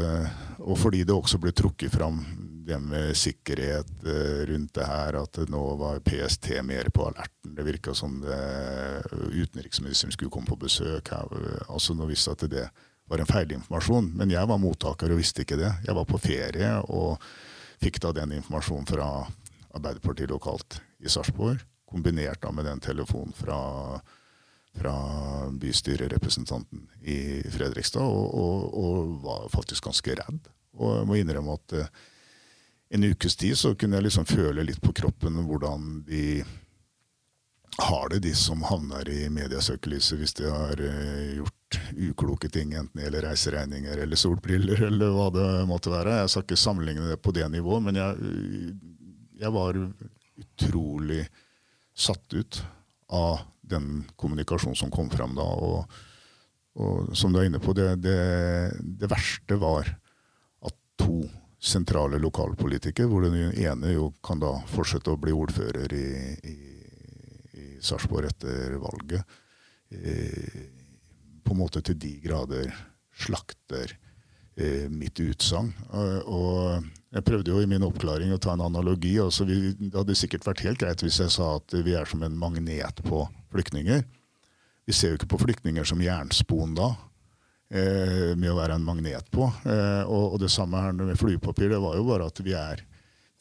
[0.61, 2.21] og fordi det også ble trukket fram
[2.63, 7.51] det med sikkerhet uh, rundt det her, at nå var PST mer på alerten.
[7.57, 8.39] Det virka som det,
[9.11, 11.27] utenriksministeren skulle komme på besøk her.
[11.67, 12.69] Altså Nå visste at det
[13.11, 14.13] var en feilinformasjon.
[14.15, 15.71] Men jeg var mottaker og visste ikke det.
[15.83, 17.17] Jeg var på ferie og
[17.83, 19.07] fikk da den informasjonen fra
[19.73, 23.99] Arbeiderpartiet lokalt i Sarpsborg, kombinert da med den telefonen fra,
[24.77, 24.95] fra
[25.59, 27.17] bystyrerepresentanten i
[27.53, 30.49] Fredrikstad, og, og, og, var faktisk ganske redd.
[30.79, 32.03] Og jeg må innrømme at uh,
[32.93, 36.43] en ukes tid så kunne jeg liksom føle litt på kroppen hvordan de
[37.77, 42.99] har det, de som havner i mediesøkelyset hvis de har uh, gjort ukloke ting, enten
[42.99, 46.19] det gjelder reiseregninger eller solbriller eller hva det måtte være.
[46.21, 48.35] Jeg skal ikke sammenligne det på det nivået, men jeg,
[49.41, 49.79] jeg var
[50.43, 51.23] utrolig
[51.93, 52.61] satt ut
[53.13, 55.45] av den kommunikasjonen som kom fram da.
[55.45, 55.85] Og,
[56.77, 58.19] og som du er inne på, det, det,
[58.81, 59.89] det, verste var
[60.65, 61.23] at to
[61.63, 66.07] sentrale lokalpolitikere, hvor den ene jo kan da fortsette å bli ordfører i,
[66.43, 66.57] i
[67.83, 69.37] Sarpsborg etter valget,
[69.91, 70.63] eh,
[71.43, 72.71] på en måte til de grader
[73.13, 73.93] slakter
[74.57, 75.71] eh, mitt utsagn.
[75.91, 79.19] Og, jeg prøvde jo i min oppklaring å ta en analogi.
[79.21, 82.23] Altså vi, det hadde sikkert vært helt greit hvis jeg sa at vi er som
[82.25, 83.19] en magnet på
[83.53, 84.01] flyktninger.
[84.89, 86.89] Vi ser jo ikke på flyktninger som jernspon da,
[87.69, 89.45] eh, med å være en magnet på.
[89.61, 91.69] Eh, og, og, det samme her med flypapir.
[91.69, 92.81] Det var jo bare at vi er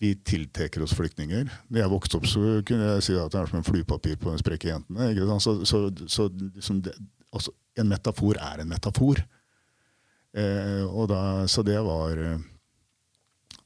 [0.02, 1.50] vi tiltrekker oss flyktninger.
[1.70, 4.32] Da jeg vokste opp, så kunne jeg si at det er som en flypapir på
[4.32, 5.12] den sprekke jentene.
[5.38, 6.96] Så, så, så liksom det,
[7.30, 9.22] altså, en metafor er en metafor.
[10.34, 12.40] Eh, da, så det var eh,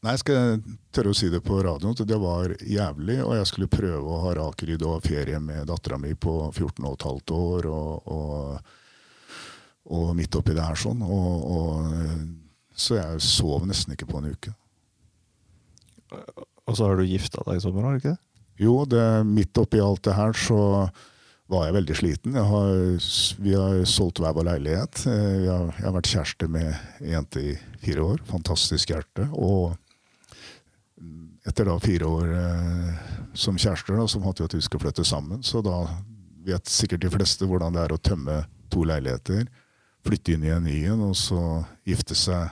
[0.05, 0.59] Nei, jeg skal
[0.95, 1.97] tørre å si det på radioen.
[1.97, 3.17] Det var jævlig.
[3.25, 7.33] Og jeg skulle prøve å ha rakryd og ferie med dattera mi på 14 15
[7.35, 7.71] år.
[7.73, 8.77] Og, og,
[9.89, 11.01] og, midt oppi det her sånn.
[11.01, 11.91] Og, og,
[12.77, 14.53] så jeg sov nesten ikke på en uke.
[16.11, 18.23] Og så har du gifta deg i sommer, har du ikke det?
[18.63, 20.59] Jo, det, midt oppi alt det her så
[21.53, 22.37] var jeg veldig sliten.
[22.39, 22.71] Jeg har,
[23.45, 25.05] vi har solgt hver vår leilighet.
[25.07, 26.73] Jeg har, jeg har vært kjæreste med
[27.05, 27.53] ei jente i
[27.85, 28.25] fire år.
[28.27, 29.29] Fantastisk hjerte.
[29.37, 29.77] Og
[31.47, 35.45] etter da fire år eh, som kjærester, så måtte vi at vi skulle flytte sammen.
[35.47, 35.85] Så da
[36.47, 38.41] vet sikkert de fleste hvordan det er å tømme
[38.73, 39.47] to leiligheter,
[40.07, 41.41] flytte inn i en ny en, og så
[41.87, 42.51] gifte seg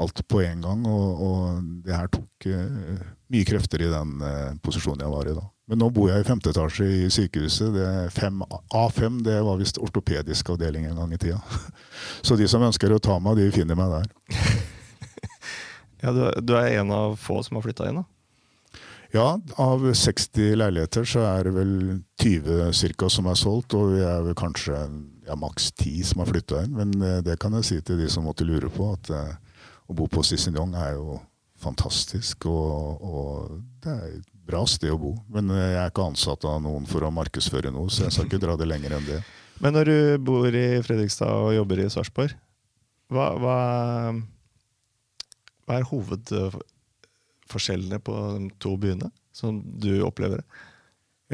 [0.00, 0.86] alt på en gang.
[0.90, 3.02] Og, og det her tok uh,
[3.32, 5.44] mye krefter i den uh, posisjonen jeg var i da.
[5.70, 7.72] Men nå bor jeg i femte etasje i sykehuset.
[7.72, 8.42] Det fem,
[8.76, 11.40] A5 det var visst ortopedisk avdeling en gang i tida.
[12.26, 14.10] Så de som ønsker å ta meg, de finner meg der.
[16.04, 18.08] ja, du, du er en av få som har flytta inn, da?
[19.14, 21.74] Ja, av 60 leiligheter så er det vel
[22.18, 26.32] 20 cirka som er solgt, og vi er vel kanskje ja, maks 10 som har
[26.32, 26.74] flytta inn.
[26.74, 29.12] Men eh, det kan jeg si til de som måtte lure på, at
[29.88, 31.18] å bo på Cicignon er jo
[31.60, 32.46] fantastisk.
[32.50, 35.12] Og, og, det er et bra sted å bo.
[35.32, 38.44] Men jeg er ikke ansatt av noen for å markedsføre noe, så jeg skal ikke
[38.44, 39.20] dra det lenger enn det.
[39.62, 42.32] Men når du bor i Fredrikstad og jobber i Sarpsborg,
[43.14, 43.58] hva, hva,
[45.64, 50.46] hva er hovedforskjellene på de to byene, som du opplever det?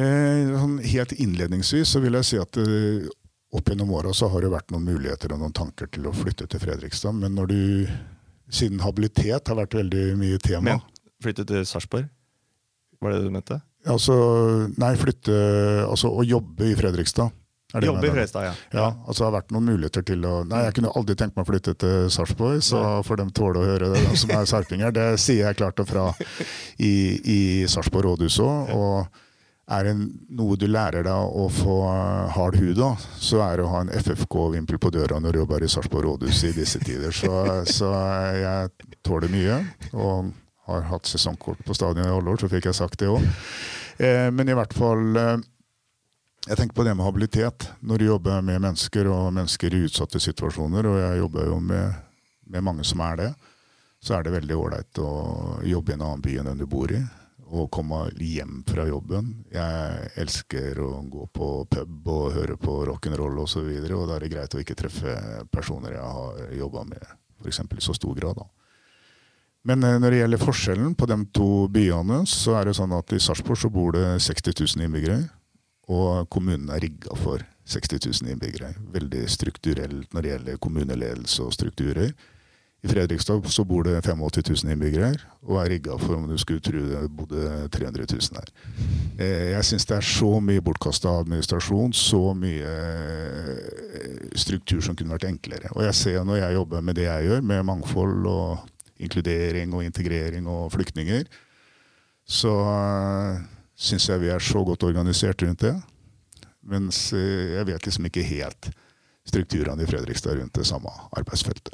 [0.01, 3.09] Eh, sånn helt innledningsvis så vil jeg si at eh,
[3.57, 6.47] opp gjennom åra så har det vært noen muligheter og noen tanker til å flytte
[6.51, 7.13] til Fredrikstad.
[7.17, 7.63] Men når du,
[8.51, 10.81] siden habilitet har vært veldig mye tema Men
[11.23, 12.09] flytte til Sarpsborg?
[13.01, 13.61] Var det det du mente?
[13.89, 14.15] Altså,
[14.77, 15.37] nei, flytte
[15.87, 17.31] Altså å jobbe i Fredrikstad.
[17.71, 18.11] Det Jobber i?
[18.11, 18.53] Fredrikstad, ja.
[18.75, 21.47] Ja, altså det har vært noen muligheter til å Nei, jeg kunne aldri tenkt meg
[21.47, 24.95] å flytte til Sarpsborg, så for dem tåler å høre det, de som er sarpinger.
[24.97, 26.09] Det sier jeg klart og fra
[26.83, 28.75] i, i Sarpsborg rådhus òg.
[29.71, 29.93] Er det
[30.35, 31.77] noe du lærer deg å få
[32.35, 35.63] hard hud av, så er det å ha en FFK-vimpel på døra når du jobber
[35.63, 37.15] i Sarpsborg rådhus i disse tider.
[37.15, 37.31] Så,
[37.71, 37.93] så
[38.35, 39.61] jeg tåler mye.
[39.95, 40.33] Og
[40.71, 43.25] har hatt sesongkort på stadion i alle år, så fikk jeg sagt det òg.
[43.99, 45.37] Eh, men i hvert fall eh,
[46.47, 47.69] jeg tenker på det med habilitet.
[47.81, 52.03] Når du jobber med mennesker og mennesker i utsatte situasjoner, og jeg jobber jo med,
[52.51, 53.31] med mange som er det,
[54.01, 55.11] så er det veldig ålreit å
[55.69, 57.03] jobbe i en annen by enn den du bor i.
[57.51, 59.33] Og komme hjem fra jobben.
[59.51, 63.67] Jeg elsker å gå på pub og høre på rock'n'roll osv.
[63.67, 65.17] Og, så og da er det greit å ikke treffe
[65.51, 67.03] personer jeg har jobba med
[67.41, 67.63] f.eks.
[67.65, 68.39] i så stor grad.
[68.39, 68.47] da.
[69.67, 73.13] Men eh, når det gjelder forskjellen på de to byene, så er det sånn at
[73.13, 75.21] i Sarpsborg bor det 60 000 innbyggere.
[75.91, 78.73] Og kommunen er rigga for 60 000 innbyggere.
[78.95, 82.15] Veldig strukturelt når det gjelder kommuneledelse og strukturer.
[82.81, 85.11] I Fredrikstad så bor det 85 000 innbyggere
[85.45, 88.53] og er rigga for om du skulle tro det bodde 300 000 her.
[89.21, 95.13] Eh, jeg syns det er så mye bortkasta administrasjon, så mye eh, struktur som kunne
[95.13, 95.69] vært enklere.
[95.75, 98.65] Og jeg ser når jeg jobber med det jeg gjør, med mangfold og
[99.01, 101.29] inkludering og integrering og flyktninger,
[102.31, 103.41] så uh,
[103.75, 105.75] syns jeg vi er så godt organisert rundt det.
[106.71, 108.69] Mens jeg vet liksom ikke helt
[109.27, 111.73] strukturene i Fredrikstad rundt det samme arbeidsfeltet.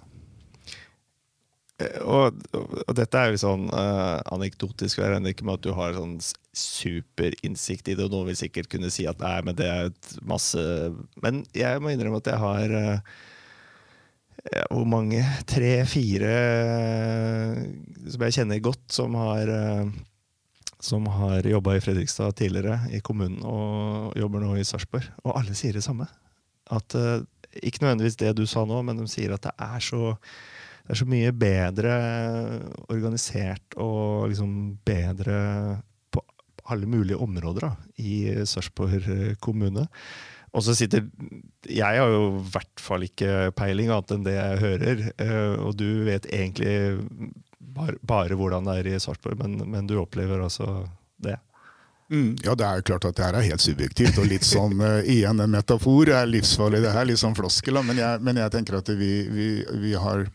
[1.76, 5.96] Eh, og, og, dette er jo sånn uh, anekdotisk, jeg ikke med at du har
[5.96, 6.16] sånn
[6.56, 10.12] superinnsikt i det, og noen vil sikkert kunne si at nei, men det er et
[10.24, 10.62] masse
[11.20, 13.16] Men jeg må innrømme at jeg har uh,
[14.70, 15.20] hvor mange?
[15.52, 16.34] Tre-fire
[18.06, 19.50] som jeg kjenner godt, som har,
[20.78, 25.08] som har jobba i Fredrikstad tidligere, i kommunen, og jobber nå i Sarpsborg.
[25.24, 26.06] Og alle sier det samme.
[26.70, 26.94] At,
[27.58, 30.12] ikke nødvendigvis det du sa nå, men de sier at det er så,
[30.86, 31.92] det er så mye bedre
[32.94, 34.52] organisert og liksom
[34.86, 35.40] bedre
[36.14, 36.22] på
[36.70, 39.10] alle mulige områder da, i Sarpsborg
[39.42, 39.88] kommune.
[40.56, 41.04] Og så sitter
[41.68, 45.02] Jeg har jo i hvert fall ikke peiling annet enn det jeg hører.
[45.66, 46.94] Og du vet egentlig
[47.76, 50.86] bare, bare hvordan det er i Sarpsborg, men, men, du opplever altså
[51.22, 51.36] det.
[52.08, 54.18] Mm, ja, det er jo klart at det her er helt subjektivt.
[54.22, 56.12] Og litt sånn uh, igjen en metafor.
[56.14, 57.08] er livsfarlig, det her.
[57.08, 57.80] Litt sånn floskel.
[57.84, 59.48] Men jeg, men jeg tenker at vi, vi,
[59.82, 60.28] vi, har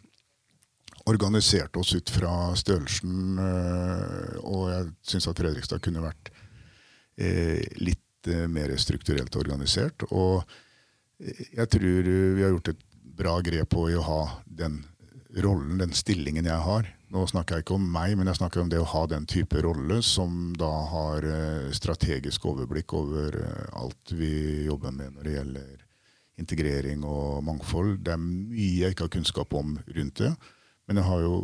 [1.09, 7.99] organisert oss ut fra størrelsen, uh, og jeg syns at Fredrikstad kunne vært uh, litt
[8.53, 10.03] mer strukturelt organisert.
[10.13, 10.43] Og
[11.17, 12.83] jeg tror vi har gjort et
[13.17, 14.75] bra grep på å ha den
[15.41, 16.85] rollen, den stillingen jeg har.
[17.09, 19.57] Nå snakker jeg ikke om meg, men jeg snakker om det å ha den type
[19.65, 21.25] rolle som da har
[21.73, 23.39] strategisk overblikk over
[23.73, 25.81] alt vi jobber med når det gjelder
[26.41, 27.99] integrering og mangfold.
[28.05, 30.33] Det er mye jeg ikke har kunnskap om rundt det.
[30.89, 31.35] Men jeg har jo,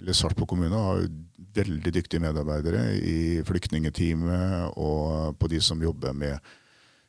[0.00, 1.14] eller Sarpsborg kommune har jo
[1.56, 6.36] veldig dyktige medarbeidere i flyktningeteamet og på de som jobber med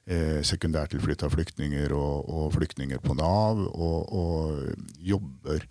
[0.07, 5.67] eh, sekundærtilflytta flyktninger og, og, flyktninger på Nav, og, og, jobber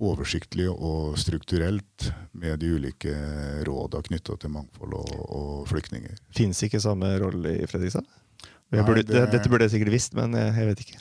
[0.00, 3.14] oversiktlig og strukturelt med de ulike
[3.66, 6.14] råda knytta til mangfold og, og flyktninger.
[6.36, 8.06] Fins ikke samme rolle i Fredrikstad?
[8.70, 11.00] Nei, burde, det, dette burde jeg sikkert visst, men jeg vet ikke.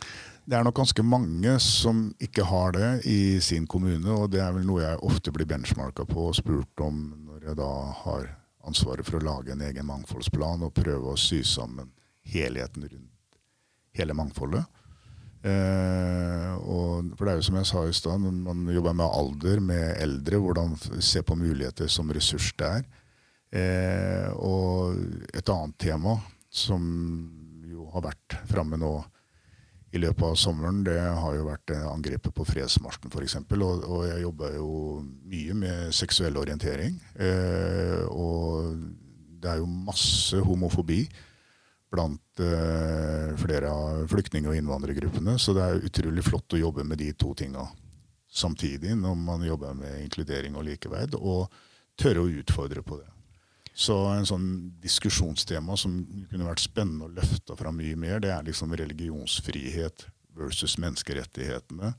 [0.49, 4.55] Det er nok ganske mange som ikke har det i sin kommune, og det er
[4.55, 8.23] vel noe jeg ofte blir benchmarka på og spurt om når jeg da har
[8.65, 11.91] ansvaret for å lage en egen mangfoldsplan og prøve å sy sammen
[12.33, 13.37] helheten rundt
[13.99, 14.65] hele mangfoldet.
[15.45, 19.61] Eh, og for det er jo som jeg sa i stad, man jobber med alder,
[19.69, 22.89] med eldre, hvordan se på muligheter som ressurs det er.
[23.53, 24.97] Eh, og
[25.29, 26.17] et annet tema
[26.49, 26.89] som
[27.69, 28.97] jo har vært framme nå
[29.91, 33.39] i løpet av sommeren, det har jo vært angrepet på Fredsmarsjen f.eks.
[33.41, 34.69] Og, og jeg jobba jo
[35.01, 36.99] mye med seksuell orientering.
[37.17, 38.75] Eh, og
[39.41, 41.01] det er jo masse homofobi
[41.89, 45.39] blant eh, flere av flyktning- og innvandrergruppene.
[45.41, 47.65] Så det er utrolig flott å jobbe med de to tinga
[48.29, 51.49] samtidig når man jobber med inkludering og likeverd, og
[51.97, 53.09] tørre å utfordre på det.
[53.79, 54.47] Så en sånn
[54.83, 60.03] diskusjonstema som kunne vært spennende å løfte fram mye mer, det er liksom religionsfrihet
[60.35, 61.93] versus menneskerettighetene.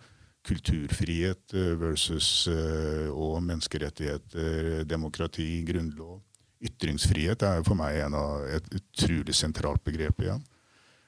[0.45, 6.21] Kulturfrihet versus og menneskerettigheter, demokrati, grunnlov.
[6.61, 10.45] Ytringsfrihet er for meg av et utrolig sentralt begrep igjen.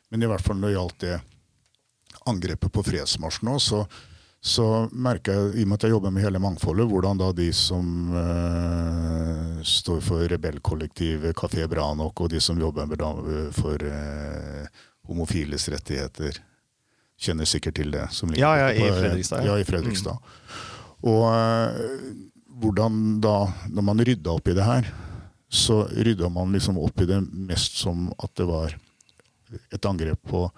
[0.08, 1.18] Men i hvert fall når det gjaldt det
[2.28, 3.84] angrepet på fredsmarsjen nå, så,
[4.42, 7.44] så merker jeg, i og med at jeg jobber med hele mangfoldet, hvordan da de
[7.54, 12.90] som uh, står for rebellkollektivet Kafé Bra Nok, og de som jobber
[13.54, 14.66] for uh,
[15.06, 16.42] homofiles rettigheter.
[17.22, 18.08] Kjenner sikkert til det.
[18.10, 19.54] som Ja, ja, i Fredrikstad, ja.
[19.54, 20.18] I Fredrikstad.
[21.06, 21.78] Og uh,
[22.58, 23.36] hvordan da,
[23.70, 24.90] når man rydda opp i det her,
[25.52, 28.74] så rydda man liksom opp i det mest som at det var
[29.70, 30.48] et angrep på,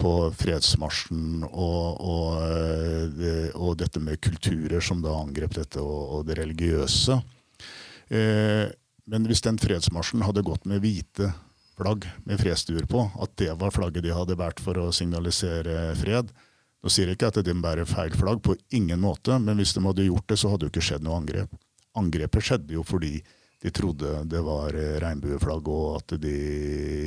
[0.00, 6.26] på fredsmarsjen og, og, eh, og dette med kulturer som da angrep dette, og, og
[6.28, 7.16] det religiøse.
[8.12, 8.66] Eh,
[9.06, 11.30] men hvis den fredsmarsjen hadde gått med hvite
[11.76, 16.32] flagg med fredsduer på, at det var flagget de hadde båret for å signalisere fred
[16.84, 19.80] Nå sier jeg ikke at de bærer feil flagg, på ingen måte, men hvis de
[19.82, 21.56] hadde gjort det, så hadde jo ikke skjedd noe angrep.
[21.98, 23.16] Angrepet skjedde jo fordi
[23.64, 26.34] de trodde det var regnbueflagg, og at de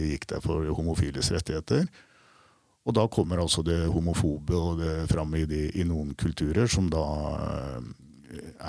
[0.10, 1.88] gikk der for homofiles rettigheter.
[2.90, 6.88] Og da kommer altså det homofobe og det fram i, de, i noen kulturer som
[6.90, 7.06] da
[7.38, 7.90] eh,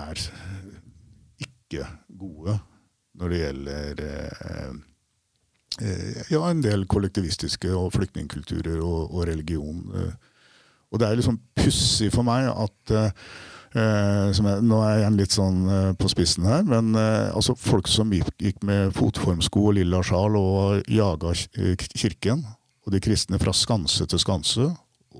[0.02, 0.24] er
[1.40, 1.86] ikke
[2.20, 2.58] gode
[3.20, 4.74] når det gjelder eh,
[5.86, 9.80] eh, ja, en del kollektivistiske og flyktningkulturer og, og religion.
[10.90, 13.10] Og det er liksom pussig for meg at eh,
[13.72, 15.58] jeg, Nå er jeg igjen litt sånn
[15.96, 20.36] på spissen her, men eh, altså folk som gikk, gikk med fotformsko og lilla sjal
[20.36, 21.32] og jaga
[21.94, 22.42] kirken,
[22.90, 24.68] og de kristne fra skanse til skanse,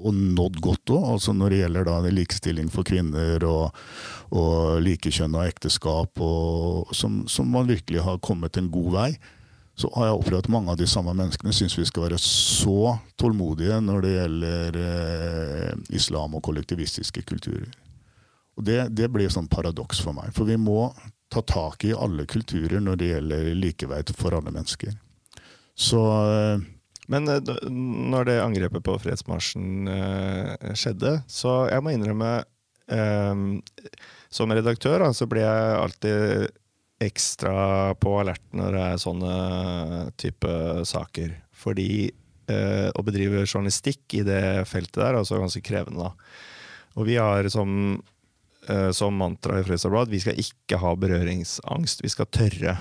[0.01, 3.77] og nådd godt òg, altså når det gjelder da likestilling for kvinner og,
[4.35, 9.11] og likekjønn og ekteskap, og, som, som man virkelig har kommet en god vei
[9.81, 12.97] så har jeg opplevd at mange av de samme menneskene syns vi skal være så
[13.21, 17.71] tålmodige når det gjelder eh, islam og kollektivistiske kulturer.
[18.59, 20.35] Og Det, det blir sånn paradoks for meg.
[20.37, 20.91] For vi må
[21.33, 24.93] ta tak i alle kulturer når det gjelder likeverd for alle mennesker.
[25.79, 26.67] Så eh,
[27.11, 32.33] Men eh, når det angrepet på fredsmarsjen eh, skjedde, så jeg må innrømme
[32.93, 33.45] eh,
[34.31, 36.57] Som redaktør da, så blir jeg alltid
[37.01, 39.35] ekstra på alert når det er sånne
[40.21, 40.51] type
[40.87, 41.33] saker.
[41.57, 41.91] Fordi
[42.53, 46.11] eh, å bedrive journalistikk i det feltet der er altså ganske krevende.
[46.11, 46.37] da.
[47.01, 47.73] Og vi har som,
[48.93, 52.03] som mantra i Fredrikstad vi skal ikke ha berøringsangst.
[52.05, 52.75] Vi skal tørre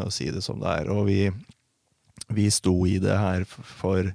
[0.00, 0.88] å si det som det er.
[0.94, 1.18] Og vi,
[2.28, 4.12] vi sto i det her for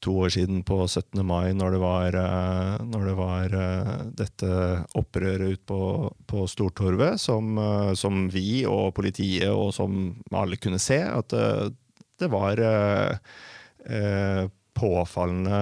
[0.00, 1.20] to år siden på 17.
[1.26, 4.52] mai, når det var, eh, når det var eh, dette
[4.96, 5.80] opprøret ut på,
[6.26, 11.74] på Stortorvet, som, eh, som vi og politiet og som alle kunne se, at det,
[12.20, 14.48] det var eh,
[14.80, 15.60] påfallende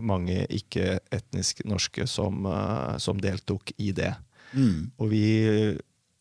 [0.00, 2.46] mange ikke-etnisk norske som,
[3.02, 4.14] som deltok i det.
[4.54, 5.24] mm, Og vi,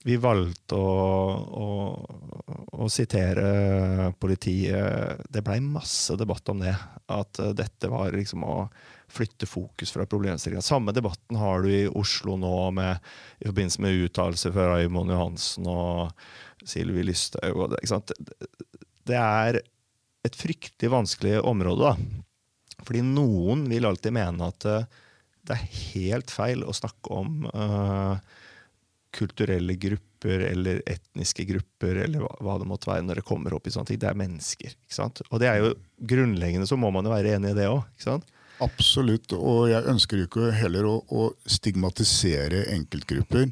[0.07, 0.91] vi valgte å,
[1.59, 1.67] å,
[2.79, 5.25] å sitere politiet.
[5.27, 6.75] Det blei masse debatt om det.
[7.11, 8.55] At dette var liksom å
[9.11, 10.63] flytte fokus fra problemstillinga.
[10.63, 13.03] Samme debatten har du i Oslo nå med,
[13.39, 17.75] i forbindelse med uttalelser fra Raymond Johansen og Sylvi Lysthaug.
[19.07, 19.61] det, er
[20.27, 21.91] et fryktelig vanskelig område.
[21.91, 22.83] da.
[22.83, 24.87] Fordi noen vil alltid mene at eh,
[25.47, 28.35] det er helt feil å snakke om eh,
[29.17, 33.67] kulturelle grupper eller etniske grupper eller hva, hva det måtte være når det kommer opp
[33.67, 34.01] i sånne ting.
[34.01, 34.73] Det er mennesker.
[34.73, 35.21] ikke sant?
[35.29, 35.75] Og det er jo
[36.09, 37.83] grunnleggende, så må man jo være enig i det òg.
[38.63, 39.33] Absolutt.
[39.37, 43.51] Og jeg ønsker jo ikke heller å, å stigmatisere enkeltgrupper.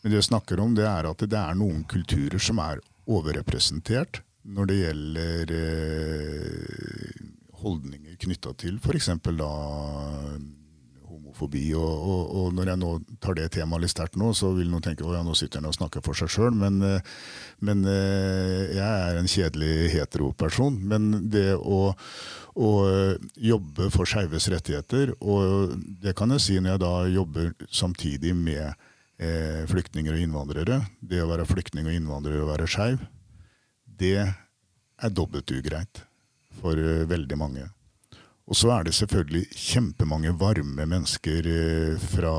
[0.00, 4.22] Men det jeg snakker om, det er at det er noen kulturer som er overrepresentert
[4.50, 7.26] når det gjelder eh,
[7.60, 9.10] holdninger knytta til f.eks.
[9.36, 9.50] da
[11.40, 11.74] homofobi.
[11.74, 14.82] Og, og, og når jeg nå tar det temaet litt sterkt nå, så vil noen
[14.82, 16.54] tenke at ja, nå sitter han og snakker for seg sjøl.
[16.54, 17.00] Men, eh,
[17.60, 20.78] men eh, jeg er en kjedelig heteroperson.
[20.90, 21.94] Men det å,
[22.56, 22.70] å
[23.36, 28.68] jobbe for skeives rettigheter, og det kan jeg si når jeg da jobber samtidig med
[29.18, 33.02] eh, flyktninger og innvandrere, det å være flyktning og innvandrer og være skeiv,
[34.00, 34.20] det
[35.00, 36.04] er dobbelt ugreit
[36.60, 37.68] for eh, veldig mange.
[38.50, 42.32] Og så er det selvfølgelig kjempemange varme mennesker eh, fra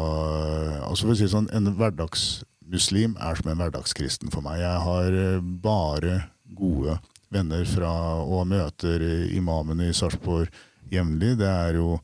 [0.84, 4.60] altså for å si sånn, En hverdagsmuslim er som en hverdagskristen for meg.
[4.60, 6.18] Jeg har eh, bare
[6.52, 6.98] gode
[7.32, 7.94] venner fra
[8.26, 10.52] og møter eh, imamene i Sarpsborg
[10.92, 11.38] jevnlig.
[11.40, 11.96] Det er jo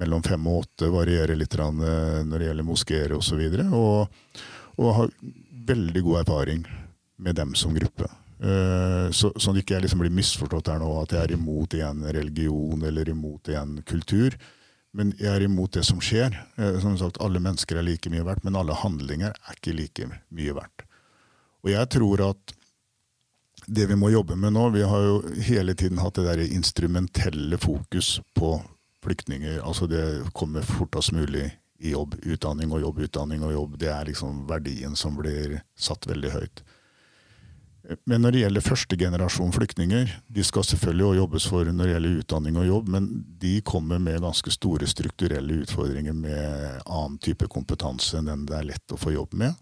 [0.00, 3.42] mellom fem og åtte, varierer litt når det gjelder moskeer osv.
[3.66, 4.42] Og, og,
[4.80, 5.14] og har
[5.68, 6.64] veldig god erfaring
[7.20, 8.08] med dem som gruppe.
[8.40, 11.74] Eh, Så, sånn at ikke jeg liksom blir misforstått her nå, at jeg er imot
[11.76, 14.36] igjen religion eller imot igjen kultur.
[14.96, 16.34] Men jeg er imot det som skjer.
[16.58, 20.08] Eh, Som sagt, Alle mennesker er like mye verdt, men alle handlinger er ikke like
[20.30, 20.86] mye verdt.
[21.62, 22.54] Og jeg tror at
[23.68, 25.16] det vi må jobbe med nå Vi har jo
[25.46, 28.54] hele tiden hatt det der instrumentelle fokus på
[29.04, 29.60] flyktninger.
[29.62, 33.78] Altså det kommer fortest mulig i jobb, utdanning og jobb, utdanning og jobb.
[33.78, 36.62] Det er liksom verdien som blir satt veldig høyt.
[38.06, 41.94] Men når det gjelder første generasjon flyktninger, de skal selvfølgelig også jobbes for når det
[41.94, 43.08] gjelder utdanning og jobb, men
[43.42, 48.70] de kommer med ganske store strukturelle utfordringer med annen type kompetanse enn den det er
[48.70, 49.58] lett å få jobb med.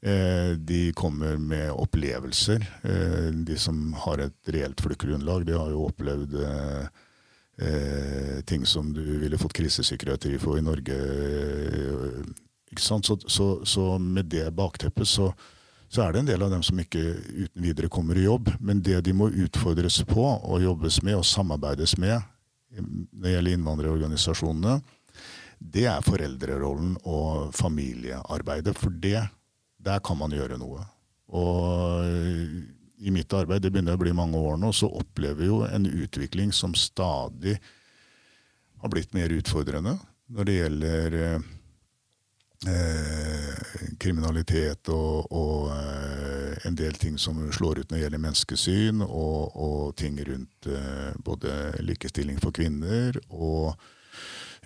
[0.00, 2.62] Eh, de kommer med opplevelser.
[2.82, 6.86] Eh, de som har et reelt flyktgrunnlag, de har jo opplevd eh,
[8.46, 10.94] ting som du ville fått krisepsykiatri for i Norge.
[12.78, 15.32] Så, så, så med det bakteppet så
[15.88, 18.50] så er det en del av dem som ikke uten videre kommer i jobb.
[18.60, 22.20] Men det de må utfordres på og jobbes med og samarbeides med
[22.68, 24.74] når det gjelder innvandrerorganisasjonene,
[25.58, 28.76] det er foreldrerollen og familiearbeidet.
[28.78, 29.22] For det,
[29.80, 30.84] der kan man gjøre noe.
[31.34, 32.04] Og
[32.98, 35.88] i mitt arbeid, det begynner å bli mange år nå, så opplever vi jo en
[35.88, 37.56] utvikling som stadig
[38.78, 39.96] har blitt mer utfordrende
[40.28, 41.16] når det gjelder
[42.66, 43.54] eh,
[44.00, 49.56] kriminalitet og, og eh, en del ting som slår ut når det gjelder menneskesyn, og,
[49.56, 51.54] og ting rundt eh, både
[51.84, 53.74] likestilling for kvinner og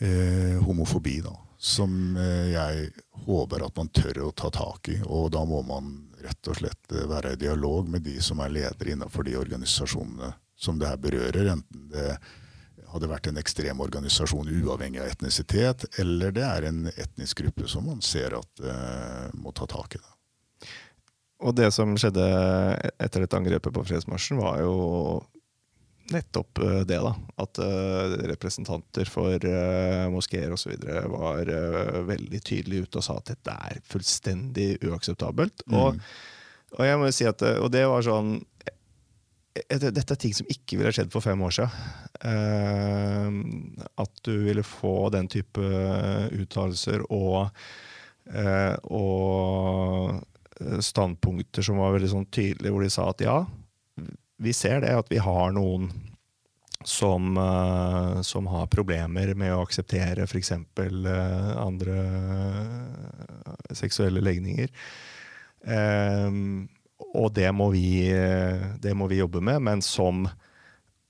[0.01, 1.21] eh, homofobi.
[1.25, 2.91] da, Som eh, jeg
[3.27, 5.01] håper at man tør å ta tak i.
[5.05, 8.55] Og da må man rett og slett eh, være i dialog med de som er
[8.55, 10.33] ledere innenfor de organisasjonene
[10.63, 11.53] som det her berører.
[11.57, 12.17] enten det
[12.93, 17.87] hadde vært en ekstrem organisasjon uavhengig av etnisitet, eller det er en etnisk gruppe som
[17.89, 20.11] man ser at eh, må ta tak i det.
[21.43, 22.25] Og det som skjedde
[23.03, 24.75] etter dette angrepet på fredsmarsjen, var jo
[26.13, 27.01] nettopp eh, det.
[27.03, 30.75] da, At uh, representanter for uh, moskeer osv.
[31.13, 35.65] var uh, veldig tydelige ute og sa at dette er fullstendig uakseptabelt.
[35.67, 35.79] Mm.
[35.79, 36.01] Og,
[36.77, 38.37] og, jeg må jo si at, og det var sånn
[39.53, 41.73] dette er ting som ikke ville skjedd for fem år siden.
[42.23, 45.63] Uh, at du ville få den type
[46.33, 47.51] uttalelser og,
[48.33, 50.23] uh, og
[50.85, 53.37] standpunkter som var veldig sånn tydelige, hvor de sa at ja,
[54.43, 55.91] vi ser det, at vi har noen
[56.85, 60.53] som, uh, som har problemer med å akseptere f.eks.
[60.79, 61.99] Uh, andre
[63.77, 64.73] seksuelle legninger.
[65.63, 66.65] Uh,
[67.13, 68.09] og det må, vi,
[68.83, 70.27] det må vi jobbe med, men som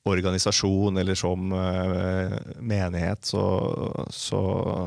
[0.03, 3.43] organisasjon eller som uh, menighet, så,
[4.11, 4.41] så,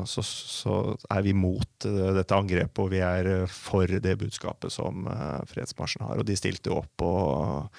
[0.06, 5.08] så, så, er vi mot dette angrepet, og vi er for det budskapet som
[5.48, 6.20] fredsmarsjen har.
[6.20, 7.72] Og de stilte opp og,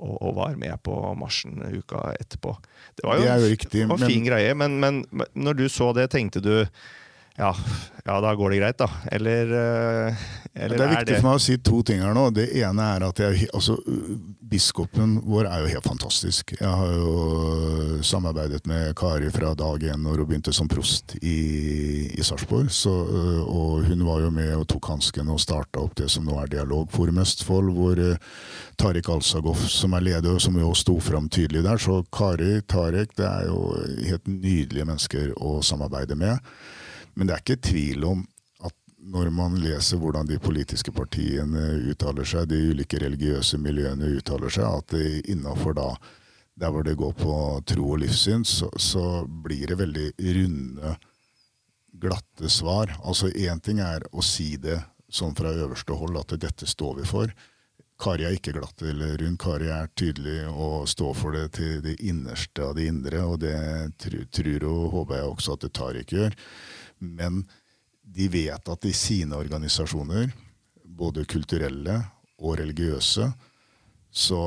[0.00, 2.56] og, og, var med på marsjen uka etterpå.
[2.98, 4.26] Det var jo, det jo riktig, en fin men...
[4.26, 5.04] greie, men, men
[5.38, 6.54] når du så det, tenkte du
[7.36, 7.54] ja,
[8.04, 8.88] ja, da går det greit, da.
[9.12, 10.14] Eller, eh,
[10.54, 12.26] eller Det er viktig er for meg å si to ting her nå.
[12.34, 13.76] Det ene er at jeg, altså,
[14.50, 16.54] biskopen vår er jo helt fantastisk.
[16.58, 22.10] Jeg har jo samarbeidet med Kari fra dag én når hun begynte som prost i,
[22.10, 22.72] i Sarpsborg.
[23.46, 26.50] Og hun var jo med og tok hansken og starta opp det som nå er
[26.50, 28.02] Dialogforum Østfold, hvor
[28.80, 31.78] Tariq Alsagov, som er leder, som jo sto fram tydelig der.
[31.78, 33.62] Så Kari, Tariq, det er jo
[34.10, 36.42] helt nydelige mennesker å samarbeide med.
[37.20, 38.22] Men det er ikke tvil om
[38.64, 38.72] at
[39.12, 44.64] når man leser hvordan de politiske partiene uttaler seg, de ulike religiøse miljøene uttaler seg,
[44.64, 45.90] at innafor da
[46.60, 47.34] der hvor det går på
[47.68, 49.04] tro og livssyn, så, så
[49.44, 50.08] blir det veldig
[50.38, 50.96] runde,
[52.00, 52.96] glatte svar.
[53.04, 54.78] Altså Én ting er å si det
[55.12, 57.32] sånn fra øverste hold, at dette står vi for.
[58.00, 59.36] Kari er ikke glatt eller rund.
[59.40, 63.56] Kari er tydelig og står for det til det innerste av det indre, og det
[64.00, 66.38] tror og håper jeg også at det Tariq gjør.
[67.00, 67.42] Men
[68.02, 70.32] de vet at i sine organisasjoner,
[70.84, 71.96] både kulturelle
[72.40, 73.28] og religiøse,
[74.10, 74.40] så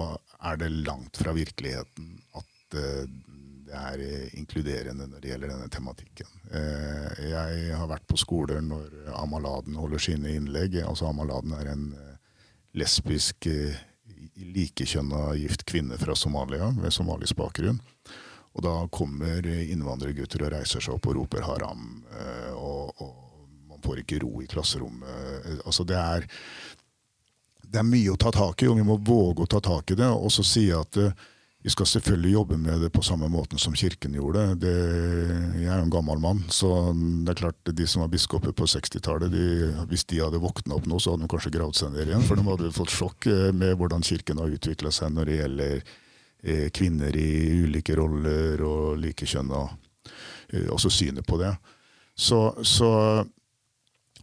[0.44, 3.06] er det langt fra virkeligheten at eh,
[3.64, 6.28] det er inkluderende når det gjelder denne tematikken.
[6.52, 10.78] Eh, jeg har vært på skoler når Amaladen holder sine innlegg.
[10.84, 12.36] Altså Amaladen er en eh,
[12.78, 13.48] lesbisk,
[14.34, 17.80] likekjønna gift kvinne fra Somalia med somalisk bakgrunn.
[18.54, 23.82] Og da kommer innvandrergutter og reiser seg opp og roper haram, eh, og, og man
[23.82, 25.60] får ikke ro i klasserommet.
[25.66, 26.28] Altså det er,
[27.66, 29.98] det er mye å ta tak i, og vi må våge å ta tak i
[29.98, 30.10] det.
[30.14, 31.16] Og så si at eh,
[31.66, 34.46] vi skal selvfølgelig jobbe med det på samme måten som Kirken gjorde.
[34.62, 34.76] Det,
[35.58, 38.68] jeg er jo en gammel mann, så det er klart de som var biskoper på
[38.70, 39.34] 60-tallet,
[39.90, 42.28] hvis de hadde våkna opp nå, så hadde de kanskje gravd seg ned igjen.
[42.28, 45.78] For de hadde fått sjokk eh, med hvordan Kirken har utvikla seg når det gjelder
[45.78, 46.00] Eh,
[46.76, 47.30] kvinner i
[47.64, 49.62] ulike roller og likekjønna.
[49.64, 51.54] og også synet på det.
[52.16, 52.90] Så, så,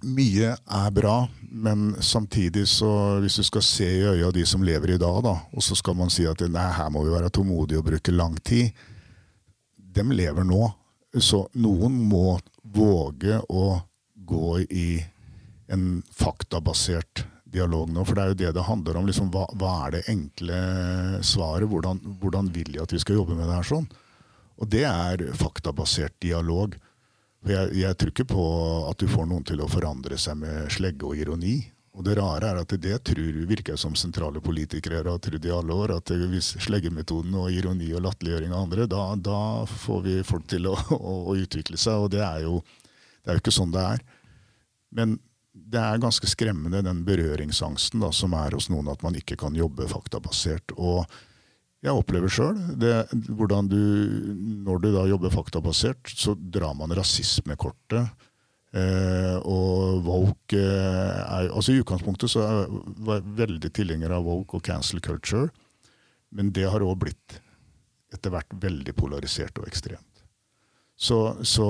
[0.01, 4.95] mye er bra, men samtidig så hvis du skal se i øya de som lever
[4.95, 7.83] i dag, da, og så skal man si at nei, her må vi være tålmodige
[7.83, 8.71] og bruke lang tid,
[9.77, 10.71] de lever nå.
[11.21, 13.81] Så noen må våge å
[14.15, 15.03] gå i
[15.71, 18.05] en faktabasert dialog nå.
[18.07, 19.09] For det er jo det det handler om.
[19.09, 20.61] Liksom, hva, hva, er det enkle
[21.27, 21.69] svaret?
[21.71, 23.91] Hvordan, hvordan, vil jeg at vi skal jobbe med det her sånn?
[24.61, 26.77] Og det er faktabasert dialog.
[27.41, 28.47] For jeg, jeg tror ikke på
[28.91, 31.59] at du får noen til å forandre seg med slegge og ironi.
[31.97, 35.75] Og det rare er at det tror virker som sentrale politikere har trodd i alle
[35.75, 35.97] år.
[35.99, 40.71] At hvis sleggemetoden og ironi og latterliggjøring av andre, da, da, får vi folk til
[40.71, 42.07] å, å, å, utvikle seg.
[42.07, 42.61] Og det er, jo,
[43.25, 44.07] det er jo ikke sånn det er.
[44.95, 45.19] Men
[45.71, 49.57] det er ganske skremmende, den berøringsangsten da, som er hos noen, at man ikke kan
[49.57, 50.75] jobbe faktabasert.
[50.77, 51.05] Og
[51.81, 52.59] jeg opplever sjøl
[53.39, 53.79] hvordan du,
[54.67, 58.11] når du da jobber faktabasert, så drar man rasismekortet.
[58.71, 62.61] Eh, og woke eh, er altså I utgangspunktet så er
[63.09, 65.49] jeg veldig tilhenger av woke og cancel culture,
[66.31, 67.41] men det har òg blitt
[68.15, 70.10] etter hvert veldig polarisert og ekstremt.
[71.01, 71.67] Så, så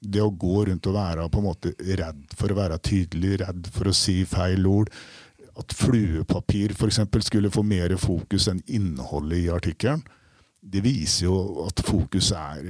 [0.00, 3.68] det å gå rundt og være på en måte redd for å være tydelig, redd
[3.74, 4.88] for å si feil ord
[5.60, 7.02] At fluepapir f.eks.
[7.26, 10.00] skulle få mer fokus enn innholdet i artikkelen,
[10.62, 12.64] det viser jo at fokus er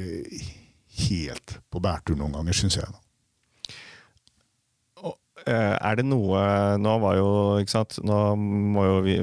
[1.07, 2.91] helt på bærtur noen ganger, syns jeg.
[2.91, 3.02] Eh,
[5.49, 6.41] er det noe
[6.79, 7.31] Nå var jo,
[7.63, 9.17] ikke sant Nå må jo vi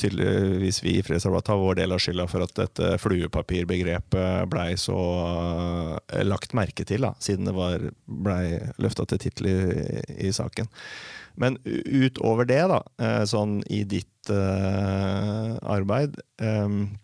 [0.00, 4.96] tydeligvis vi i Fredsarbeidet ta vår del av skylda for at dette fluepapirbegrepet blei så
[4.96, 9.56] uh, lagt merke til, da, siden det var blei løfta til tittel i,
[10.28, 10.68] i, saken.
[11.40, 16.94] Men utover det, da, uh, sånn i ditt uh, arbeid um,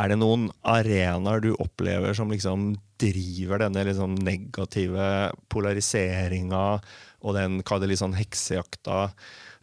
[0.00, 6.80] Er det noen arenaer du opplever som liksom driver denne liksom negative polariseringa?
[7.20, 7.60] Og den
[7.90, 9.10] litt sånn heksejakta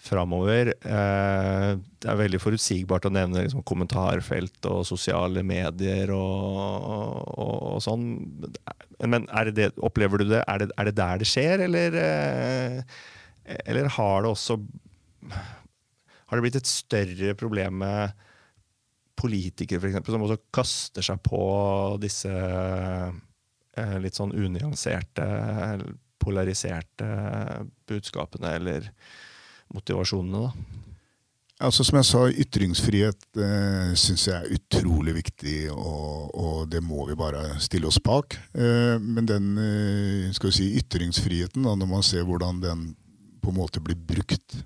[0.08, 0.72] framover.
[0.78, 6.88] Eh, det er veldig forutsigbart å nevne liksom, kommentarfelt og sosiale medier og,
[7.34, 8.08] og, og sånn.
[9.02, 9.28] Men
[9.58, 13.02] det opplever du det er, det er, det der det skjer, eller, eh,
[13.66, 14.60] eller har det også
[16.28, 18.26] Har det blitt et større problem med
[19.18, 21.40] politikere, f.eks., som også kaster seg på
[22.04, 25.26] disse eh, litt sånn unyanserte
[26.28, 27.08] polariserte
[27.88, 28.92] budskapene eller
[29.74, 30.48] motivasjonene.
[30.48, 30.84] da.
[31.58, 37.08] Altså Som jeg sa, ytringsfrihet eh, syns jeg er utrolig viktig, og, og, det må
[37.10, 38.38] vi bare stille oss bak.
[38.54, 42.92] Eh, men den eh, skal vi si, ytringsfriheten, da, når man ser hvordan den
[43.42, 44.60] på en måte blir brukt,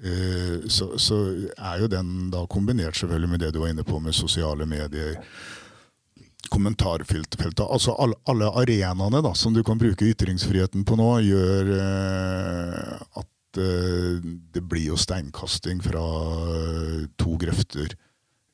[0.00, 1.20] eh, så, så,
[1.52, 5.20] er jo den da kombinert selvfølgelig med det du var inne på med sosiale medier,
[6.46, 7.60] kommentarfeltet.
[7.60, 13.60] Altså alle, alle arenaene da, som du kan bruke ytringsfriheten på nå, gjør eh, at
[13.60, 16.04] eh, det blir jo steinkasting fra
[16.54, 17.96] eh, to grøfter.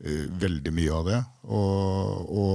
[0.04, 1.20] Eh, veldig mye av det.
[1.44, 2.54] Og, og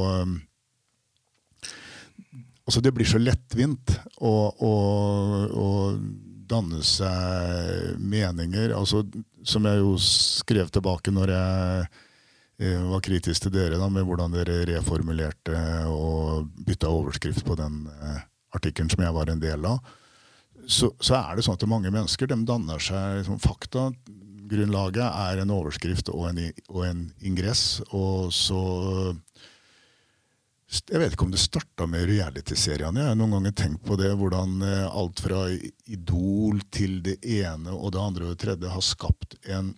[2.66, 4.74] altså det blir så lettvint å, å,
[5.50, 5.70] å
[6.50, 8.74] danne seg meninger.
[8.76, 9.06] Altså,
[9.46, 11.90] som jeg jo skrev tilbake når jeg
[12.60, 15.56] var kritisk til dere da, med hvordan dere reformulerte
[15.88, 18.20] og bytta overskrift på den eh,
[18.56, 19.80] artikkelen som jeg var en del av.
[20.68, 23.88] Så, så, er det sånn at mange mennesker de danner seg liksom, fakta.
[24.50, 27.82] Grunnlaget er en overskrift og en, og en ingress.
[27.96, 28.62] Og så
[30.70, 33.02] Jeg vet ikke om det starta med realityseriene.
[33.02, 35.48] Jeg har noen ganger tenkt på det, hvordan eh, alt fra
[35.90, 39.72] Idol til det ene og det andre og det tredje har skapt en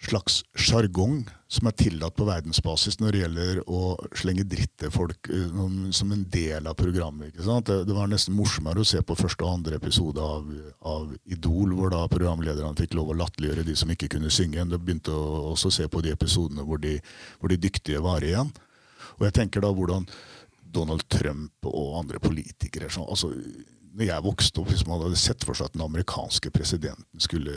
[0.00, 3.80] slags sjargong som er tillatt på verdensbasis når det gjelder å
[4.16, 5.60] slenge dritt til folk uh,
[5.92, 7.36] som en del av programmet.
[7.36, 10.48] Det, var nesten morsommere å se på første og andre episode av,
[10.88, 14.64] av Idol, hvor da programlederne fikk lov å latterliggjøre de som ikke kunne synge.
[14.70, 16.96] De begynte å også se på de episodene hvor de,
[17.38, 18.52] hvor de dyktige var igjen.
[19.18, 20.08] Og jeg tenker da hvordan
[20.70, 23.32] Donald Trump og andre politikere så, altså,
[23.90, 27.56] når jeg vokste opp, Hvis man hadde sett for seg at den amerikanske presidenten skulle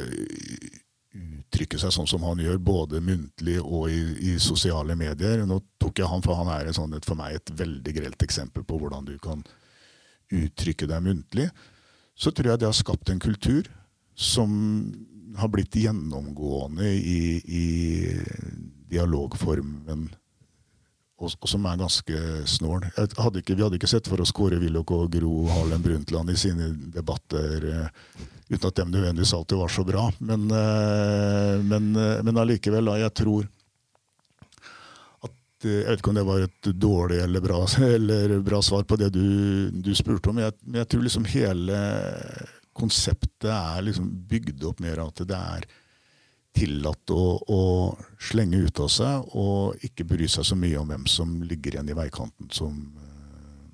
[1.13, 3.99] uttrykke seg sånn som han gjør, både muntlig og i,
[4.31, 5.43] i, sosiale medier.
[5.45, 8.79] Nå tok jeg han, for han er sånn, for meg et veldig grelt eksempel på
[8.81, 9.43] hvordan du kan
[10.33, 11.47] uttrykke deg muntlig.
[12.17, 13.69] Så tror jeg det har skapt en kultur
[14.13, 14.53] som
[15.37, 17.65] har blitt gjennomgående i, i
[18.93, 20.09] dialogformen,
[21.23, 22.19] og, og, som er ganske
[22.49, 22.85] snål.
[22.97, 26.37] Hadde ikke, vi hadde ikke sett for oss Kåre Willoch og Gro Harlem Brundtland i
[26.39, 27.67] sine debatter.
[27.71, 30.11] Eh, Uten at de nødvendigvis alltid var så bra.
[30.19, 33.49] Men, eh, men, eh, men allikevel, da, jeg tror
[35.23, 35.31] at
[35.63, 37.61] Jeg vet ikke om det var et dårlig eller bra,
[37.95, 41.77] eller bra svar på det du, du spurte om, men jeg, jeg, tror liksom hele
[42.75, 45.67] konseptet er liksom bygd opp mer av at det er
[46.53, 47.61] tillatt å, å,
[48.21, 51.89] slenge ut av seg og ikke bry seg så mye om hvem som ligger igjen
[51.89, 52.77] i veikanten som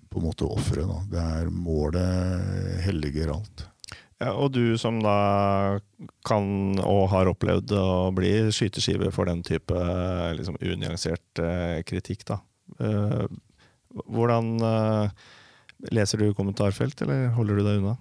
[0.10, 0.90] på en måte offeret.
[1.12, 3.68] Det er målet helliger alt.
[4.20, 5.80] Ja, og du som da
[6.28, 9.76] kan og har opplevd å bli skyteskive for den type
[10.36, 12.42] liksom, unyansert eh, kritikk, da.
[12.84, 13.28] Eh,
[14.10, 15.28] hvordan eh,
[15.96, 17.94] Leser du kommentarfelt, eller holder du deg unna?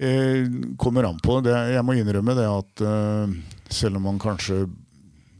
[0.00, 0.46] Eh,
[0.80, 1.40] kommer an på.
[1.44, 3.32] Det, jeg må innrømme det at eh,
[3.68, 4.62] selv om man kanskje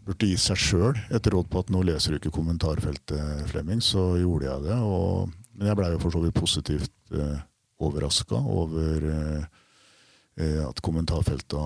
[0.04, 4.18] burde gi seg sjøl et råd på at nå leser du ikke kommentarfeltet, Flemming, så
[4.20, 4.76] gjorde jeg det.
[4.84, 7.38] Og, men jeg blei jo for så vidt positivt eh,
[7.80, 9.46] overraska over eh,
[10.44, 11.62] eh, at kommentarfelta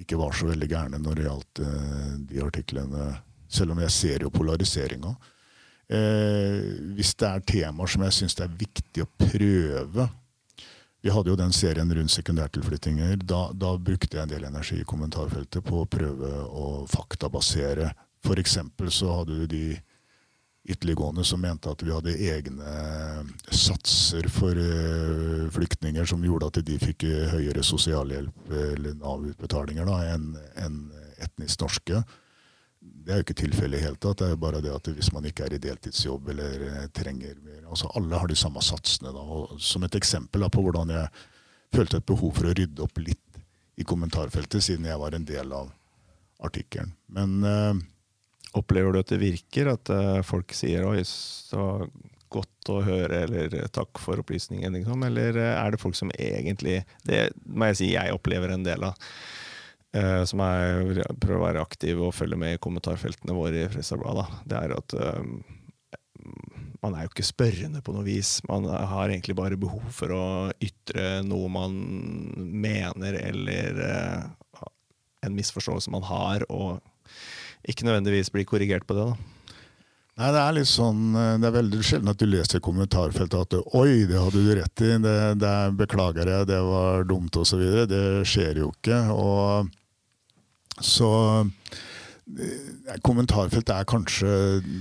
[0.00, 3.10] ikke var så veldig gærne når det gjaldt eh, de artiklene,
[3.52, 5.12] selv om jeg ser jo polariseringa.
[5.92, 10.08] Eh, hvis det er temaer som jeg syns det er viktig å prøve
[11.08, 13.14] Vi hadde jo den serien rundt sekundærtilflyttinger.
[13.24, 17.86] Da, da brukte jeg en del energi i kommentarfeltet på å prøve å faktabasere.
[18.20, 19.62] For eksempel så hadde du de
[20.68, 22.74] ytterliggående som mente at vi hadde egne
[23.48, 30.34] satser for uh, flyktninger som gjorde at de fikk uh, høyere sosialhjelp eller Nav-utbetalinger enn
[30.60, 30.78] en
[31.24, 32.02] etnisk norske.
[33.08, 34.20] Det er jo ikke tilfellet i hele tatt.
[34.20, 37.38] Det er jo bare det at hvis man ikke er i deltidsjobb eller uh, trenger
[37.40, 39.14] mer altså Alle har de samme satsene.
[39.16, 39.22] Da.
[39.24, 41.08] Og som et eksempel da, på hvordan jeg
[41.72, 43.40] følte et behov for å rydde opp litt
[43.80, 45.72] i kommentarfeltet, siden jeg var en del av
[46.44, 46.92] artikkelen.
[47.12, 47.40] Men
[48.56, 49.72] Opplever du at det virker?
[49.74, 51.84] At uh, folk sier 'oi, så
[52.32, 54.74] godt å høre', eller eh, 'takk for opplysningen'?
[54.78, 55.04] Liksom?
[55.08, 58.88] Eller uh, er det folk som egentlig Det må jeg si jeg opplever en del
[58.88, 58.96] av.
[59.96, 64.02] Uh, som er, prøver å være aktiv og følge med i kommentarfeltene våre i Fredrikstad
[64.44, 64.96] Det er at
[66.84, 68.36] man er jo ikke spørrende på noe vis.
[68.46, 70.26] Man har egentlig bare behov for å
[70.62, 71.74] ytre noe man
[72.36, 73.80] mener, eller
[75.26, 76.44] en misforståelse man har.
[76.52, 76.78] og
[77.68, 79.08] ikke nødvendigvis bli korrigert på det.
[79.10, 79.37] da.
[80.18, 83.38] Nei, Det er litt sånn, eh, det er veldig sjelden at du leser i kommentarfeltet
[83.38, 87.62] at 'oi, det hadde du rett i', det, det beklager jeg, det var dumt osv.
[87.86, 88.98] Det skjer jo ikke.
[89.14, 89.70] og
[90.78, 91.10] så
[93.02, 94.30] kommentarfeltet er kanskje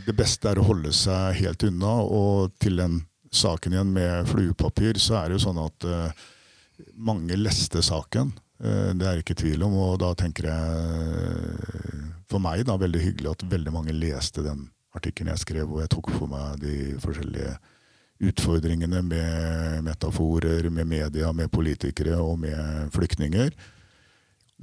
[0.05, 1.93] det beste er å holde seg helt unna.
[2.05, 2.99] Og til den
[3.33, 6.11] saken igjen med fluepapir, så er det jo sånn at uh,
[6.93, 8.29] mange leste saken.
[8.61, 13.45] Det er ikke tvil om, og da tenker jeg for meg da veldig hyggelig at
[13.49, 14.67] veldig mange leste den
[14.97, 17.55] artikkelen jeg skrev, hvor jeg tok for meg de forskjellige
[18.27, 23.51] utfordringene med metaforer, med media, med politikere og med flyktninger.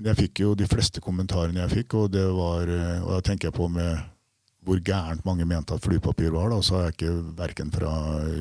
[0.04, 2.70] Jeg fikk jo de fleste kommentarene jeg fikk, og det var,
[3.04, 4.02] og da tenker jeg på med
[4.64, 6.48] hvor gærent mange mente at flypapir var.
[6.50, 7.92] Da, så har jeg ikke verken fra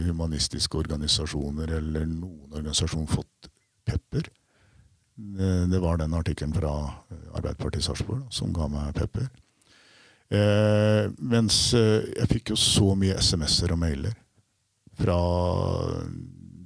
[0.07, 3.51] humanistiske organisasjoner eller noen organisasjon fått
[3.85, 4.29] pepper.
[5.13, 6.71] Det var den artikkelen fra
[7.35, 9.27] Arbeiderpartiet Sarpsborg som ga meg pepper.
[10.33, 14.15] Eh, mens eh, jeg fikk jo så mye SMS-er og mailer
[14.97, 15.17] fra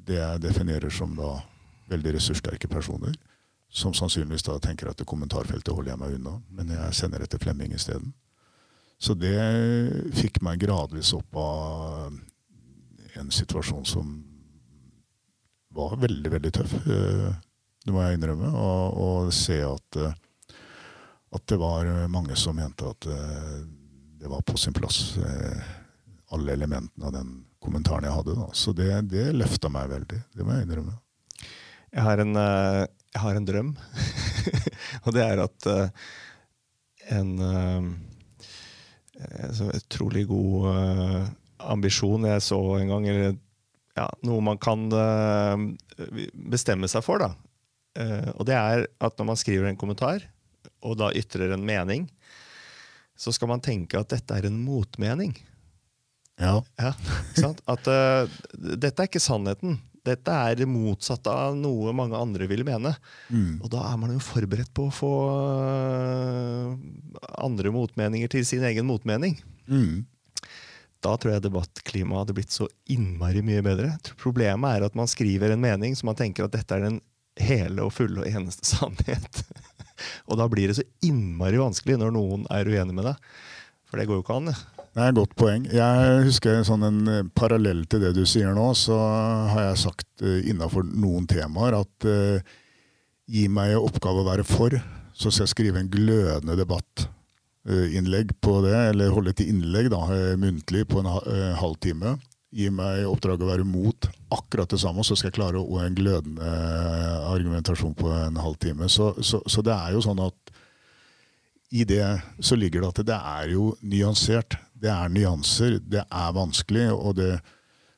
[0.08, 1.34] det jeg definerer som da
[1.92, 3.16] veldig ressurssterke personer,
[3.68, 7.42] som sannsynligvis da tenker at det kommentarfeltet holder jeg meg unna, men jeg sender etter
[7.44, 8.14] Flemming isteden.
[9.00, 9.36] Så det
[10.18, 12.16] fikk meg gradvis opp av
[13.18, 14.16] en situasjon som
[15.78, 16.74] var veldig, veldig tøff.
[16.88, 17.28] Eh,
[17.86, 18.52] det må jeg innrømme.
[18.58, 20.16] Og se at, eh,
[21.36, 23.58] at, det var mange som mente at eh,
[24.18, 25.62] det var på sin plass, eh,
[26.36, 28.36] alle elementene av den kommentaren jeg hadde.
[28.38, 28.48] Da.
[28.54, 30.22] Så det, det løfta meg veldig.
[30.36, 30.96] Det må jeg innrømme.
[31.88, 33.70] Jeg har en, jeg har en drøm,
[35.06, 35.68] og det er at
[37.16, 37.88] en, en
[39.72, 41.32] utrolig god
[41.64, 43.40] ambisjon jeg så en gang, eller
[43.98, 44.92] ja, noe man kan
[46.52, 47.32] bestemme seg for, da,
[48.36, 50.28] og det er at når man skriver en kommentar,
[50.86, 52.08] og da ytrer en mening,
[53.18, 55.34] så skal man tenke at dette er en motmening.
[56.38, 56.62] Ja.
[56.78, 56.94] ja
[57.66, 59.80] at uh, dette er ikke sannheten.
[60.08, 62.94] Dette er det motsatte av noe mange andre vil mene.
[63.34, 63.58] Mm.
[63.60, 66.78] Og da er man jo forberedt på å få uh,
[67.42, 69.36] andre motmeninger til sin egen motmening.
[69.68, 70.06] Mm.
[71.04, 73.92] Da tror jeg debattklimaet hadde blitt så innmari mye bedre.
[74.22, 77.02] Problemet er at man skriver en mening som man tenker at dette er den
[77.38, 79.44] hele og fulle og eneste sannhet.
[80.28, 83.30] Og da blir det så innmari vanskelig når noen er uenig med deg.
[83.88, 84.52] For det går jo ikke an.
[84.52, 84.58] Det.
[84.98, 85.68] Er et godt poeng.
[85.70, 88.98] Jeg husker sånn en eh, parallell til det du sier nå, så
[89.52, 92.42] har jeg sagt uh, innafor noen temaer at uh,
[93.30, 94.74] gi meg en oppgave å være for,
[95.14, 100.02] så skal jeg skrive en glødende debattinnlegg på det, eller holde et innlegg da,
[100.40, 101.10] muntlig på en
[101.60, 102.16] halvtime
[102.58, 105.98] gi meg oppdraget å være mot akkurat det samme, så skal jeg klare å en
[105.98, 106.54] glødende
[107.30, 108.90] argumentasjon på en halvtime.
[108.90, 110.56] Så, så, så det er jo sånn at
[111.78, 112.06] i det
[112.40, 114.56] så ligger det at det er jo nyansert.
[114.74, 115.78] Det er nyanser.
[115.84, 116.90] Det er vanskelig.
[116.96, 117.36] og det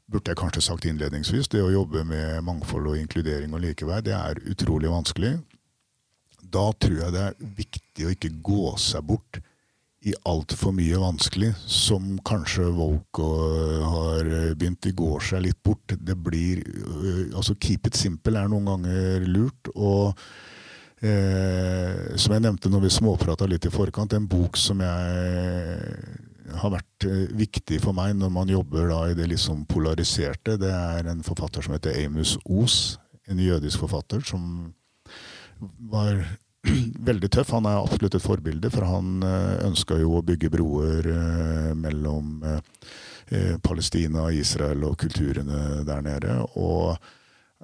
[0.09, 4.15] burde jeg kanskje sagt innledningsvis, det å jobbe med mangfold og inkludering og likeverd, det
[4.17, 5.35] er utrolig vanskelig.
[6.41, 9.41] Da tror jeg det er viktig å ikke gå seg bort
[10.07, 13.25] i altfor mye vanskelig, som kanskje Woke
[13.91, 14.79] har begynt.
[14.85, 15.91] De går seg litt bort.
[15.91, 16.63] Det blir
[17.35, 19.73] Altså, keep it simple er noen ganger lurt.
[19.75, 20.15] og
[20.99, 25.93] Eh, som jeg nevnte når vi småprata litt i forkant, en bok som jeg
[26.59, 30.57] har vært eh, viktig for meg når man jobber i det liksom polariserte.
[30.59, 32.99] Det er en forfatter som heter Amos Os,
[33.31, 34.73] en jødisk forfatter som
[35.91, 36.25] var
[37.09, 37.53] veldig tøff.
[37.57, 42.43] Han er absolutt et forbilde, for han eh, ønska jo å bygge broer eh, mellom
[43.61, 46.39] Palestina, Israel og kulturene der nede.
[46.57, 46.97] og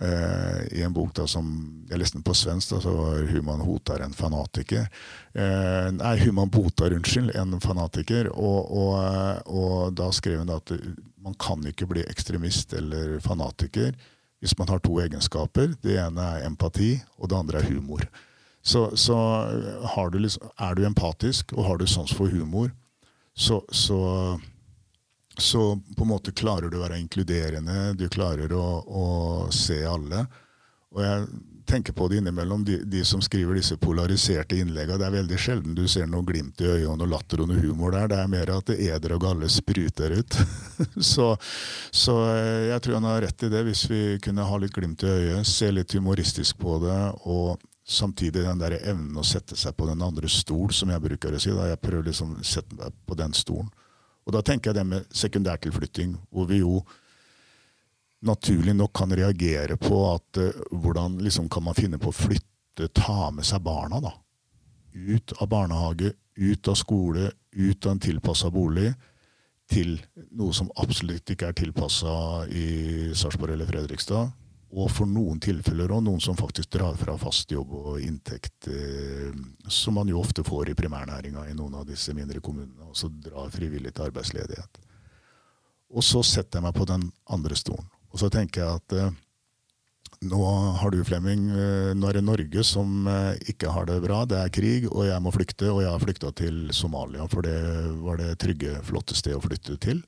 [0.02, 1.48] Eh, I en bok da som
[1.88, 4.90] jeg leste den på svensk, da, så var Human Hotar en fanatiker.
[5.32, 8.30] Eh, nei, Human Botar, unnskyld, en fanatiker.
[8.34, 10.76] Og, og, eh, og da skrev hun at
[11.24, 13.96] man kan ikke bli ekstremist eller fanatiker
[14.44, 15.72] hvis man har to egenskaper.
[15.82, 18.04] Det ene er empati, og det andre er humor.
[18.66, 19.16] Så, så
[20.12, 22.72] du liksom, er du empatisk og har du sans for humor,
[23.38, 24.00] så, så
[25.38, 29.08] så på en måte klarer du å være inkluderende, du klarer å, å
[29.52, 30.24] se alle.
[30.96, 31.26] Og jeg
[31.66, 35.00] tenker på det innimellom, de, de, som skriver disse polariserte innleggene.
[35.02, 37.96] Det er veldig sjelden du ser noe glimt i øyet og latter og noe humor
[37.96, 38.08] der.
[38.12, 40.40] Det er mer at eder og galle spruter ut.
[41.14, 41.34] så,
[41.92, 45.04] så, eh, jeg tror han har rett i det, hvis vi kunne ha litt glimt
[45.04, 49.76] i øyet, se litt humoristisk på det, og samtidig den der evnen å sette seg
[49.78, 51.54] på den andre stol, som jeg bruker å si.
[51.54, 53.70] da Jeg prøver liksom å sette meg på den stolen.
[54.26, 56.80] Og da tenker jeg det med sekundærtilflytting, hvor vi jo
[58.26, 62.90] naturlig nok kan reagere på at uh, hvordan liksom kan man finne på å flytte,
[62.90, 64.16] ta med seg barna da.
[64.96, 68.90] Ut av barnehage, ut av skole, ut av en tilpassa bolig,
[69.72, 69.96] til
[70.36, 72.16] noe som absolutt ikke er tilpassa
[72.50, 72.66] i
[73.18, 74.34] Sarpsborg eller Fredrikstad
[74.76, 79.36] og for noen tilfeller òg noen som faktisk drar fra fast jobb og inntekt, eh,
[79.70, 83.10] som man jo ofte får i primærnæringa i noen av disse mindre kommunene, og så
[83.10, 84.82] drar frivillig til arbeidsledighet.
[85.96, 87.86] Og så setter jeg meg på den andre stolen.
[88.12, 89.14] Og så tenker jeg at eh,
[90.26, 90.42] nå
[90.80, 94.24] har du, Flemming, eh, nå er det Norge som eh, ikke har det bra.
[94.30, 95.70] Det er krig, og jeg må flykte.
[95.72, 97.58] Og jeg har flykta til Somalia, for det
[98.02, 100.02] var det trygge, flotte stedet å flytte til.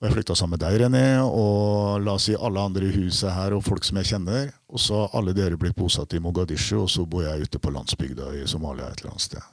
[0.00, 3.34] Og jeg flytta sammen med deg, René, og la oss si alle andre i huset
[3.36, 4.46] her og folk som jeg kjenner.
[4.72, 7.72] Og så har alle dere blitt bosatt i Mogadishu, og så bor jeg ute på
[7.74, 9.50] landsbygda i Somalia et eller annet sted.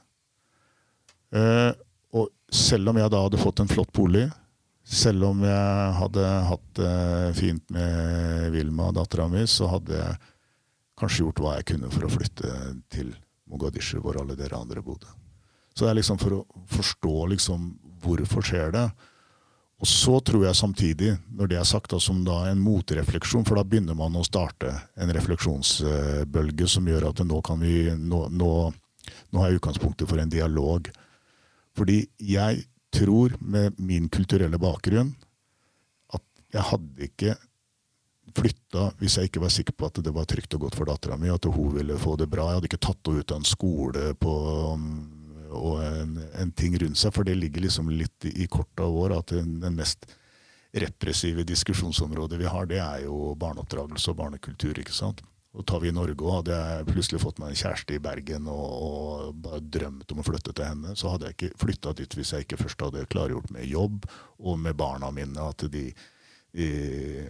[1.36, 1.72] Eh,
[2.16, 4.24] og selv om jeg da hadde fått en flott bolig,
[4.88, 6.94] selv om jeg hadde hatt det
[7.28, 10.16] eh, fint med Vilma, dattera mi, så hadde jeg
[10.98, 12.54] kanskje gjort hva jeg kunne for å flytte
[12.88, 13.12] til
[13.52, 15.12] Mogadishu, hvor alle dere andre bodde.
[15.76, 16.42] Så det er liksom for å
[16.72, 17.68] forstå liksom
[18.00, 18.86] hvorfor skjer det.
[19.78, 23.58] Og så tror jeg samtidig, når det er sagt, da, som da en motrefleksjon, for
[23.58, 28.50] da begynner man å starte en refleksjonsbølge som gjør at nå kan vi Nå, nå,
[29.30, 30.90] nå jeg utgangspunktet for en dialog.
[31.78, 32.64] Fordi jeg
[32.94, 35.12] tror, med min kulturelle bakgrunn,
[36.10, 36.24] at
[36.54, 37.36] jeg hadde ikke
[38.36, 41.16] flytta hvis jeg ikke var sikker på at det var trygt og godt for dattera
[41.20, 42.50] mi, at hun ville få det bra.
[42.50, 44.34] Jeg hadde ikke tatt henne ut av en skole på
[45.48, 47.14] og en, en, ting rundt seg.
[47.14, 50.06] For det ligger liksom litt i, korta vår at den, den, mest
[50.78, 54.78] repressive diskusjonsområdet vi har, det er jo barneoppdragelse og barnekultur.
[54.78, 55.22] ikke sant?
[55.56, 58.50] Og tar vi i Norge òg, hadde jeg plutselig fått meg en kjæreste i Bergen
[58.52, 62.16] og, og bare drømt om å flytte til henne, så hadde jeg ikke flytta dit
[62.18, 64.04] hvis jeg ikke først hadde klargjort med jobb
[64.38, 65.88] og med barna mine at, de,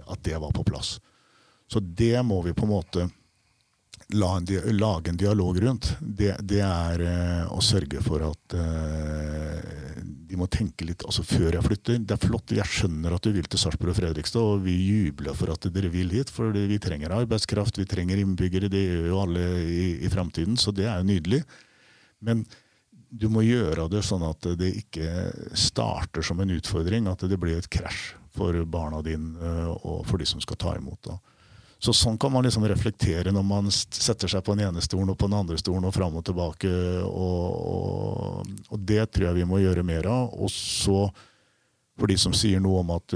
[0.02, 0.96] at det var på plass.
[1.70, 3.06] Så det må vi på en måte
[4.08, 9.98] en, lage en dialog rundt, det, det er uh, å sørge for at uh,
[10.28, 11.98] de må tenke litt altså før jeg flytter.
[12.04, 15.36] Det er flott, jeg skjønner at du vil til Sarpsborg og Fredrikstad, og vi jubler
[15.36, 16.32] for at dere vil hit.
[16.32, 18.70] For vi trenger arbeidskraft, vi trenger innbyggere.
[18.72, 21.42] Det gjør jo alle i, i framtiden, så det er jo nydelig.
[22.24, 22.44] Men
[23.08, 27.56] du må gjøre det sånn at det ikke starter som en utfordring, at det blir
[27.56, 31.00] et krasj for barna dine uh, og for de som skal ta imot.
[31.08, 31.16] da.
[31.78, 35.18] Så sånn kan man liksom reflektere når man setter seg på den ene stolen og
[35.20, 36.70] på den andre stolen og fram og tilbake.
[37.06, 40.32] Og, og, og, det tror jeg vi må gjøre mer av.
[40.34, 41.04] Og så,
[41.98, 43.14] for de som sier noe om at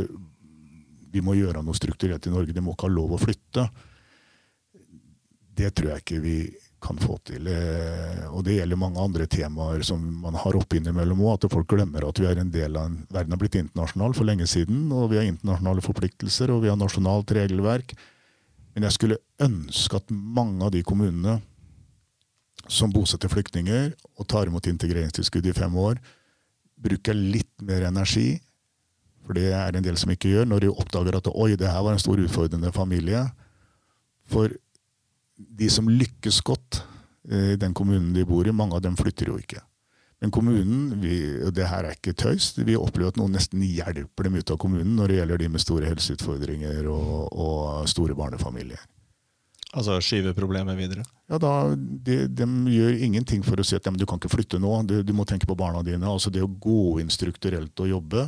[1.13, 3.67] vi må gjøre noe strukturert i Norge, de må ikke ha lov å flytte.
[5.53, 6.37] Det tror jeg ikke vi
[6.83, 7.51] kan få til.
[7.51, 11.35] Eh, og det gjelder mange andre temaer som man har oppe innimellom òg.
[11.37, 14.29] At folk glemmer at vi er en del av en verden har blitt internasjonal for
[14.29, 14.87] lenge siden.
[14.95, 17.95] Og vi har internasjonale forpliktelser, og vi har nasjonalt regelverk.
[18.73, 21.39] Men jeg skulle ønske at mange av de kommunene
[22.71, 25.99] som bosetter flyktninger og tar imot integreringstilskudd i fem år,
[26.83, 28.41] bruker litt mer energi
[29.23, 31.83] For det er en del som ikke gjør, når de oppdager at oi, det her
[31.87, 33.21] var en stor utfordrende familie.
[34.27, 34.51] For
[35.39, 36.81] de som lykkes godt
[37.31, 39.63] eh, i den kommunen de bor i, mange av dem flytter jo ikke.
[40.23, 41.17] Men kommunen, vi,
[41.51, 44.95] det her er ikke tøys, vi opplever at noen nesten hjelper dem ut av kommunen
[44.95, 48.85] når det gjelder de med store helseutfordringer og, og store barnefamilier.
[49.73, 51.03] Altså skyve problemet videre?
[51.33, 54.61] Ja, da, de, de, gjør ingenting for å si at ja, du kan ikke flytte
[54.63, 56.07] nå, du, du, må tenke på barna dine.
[56.07, 58.27] Altså Det å gå inn strukturelt og jobbe.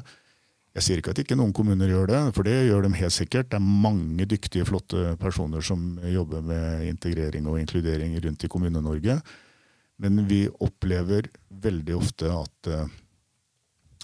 [0.74, 3.53] Jeg sier ikke at ikke noen kommuner gjør det, for det gjør de helt sikkert.
[3.53, 9.20] Det er mange dyktige, flotte personer som jobber med integrering og inkludering rundt i Kommune-Norge.
[10.03, 11.28] Men vi opplever
[11.64, 12.95] veldig ofte at, eh,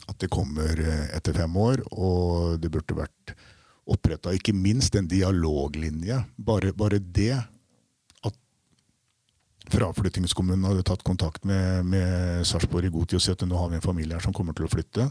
[0.07, 3.35] at det kommer eh, etter fem år, og det burde vært
[3.91, 6.21] oppretta ikke minst en dialoglinje.
[6.39, 7.41] Bare, bare, det
[9.71, 13.71] fraflyttingskommunen hadde tatt kontakt med, med Sarpsborg i god tid og sett at nå har
[13.71, 15.09] vi en familie her som kommer til å flytte.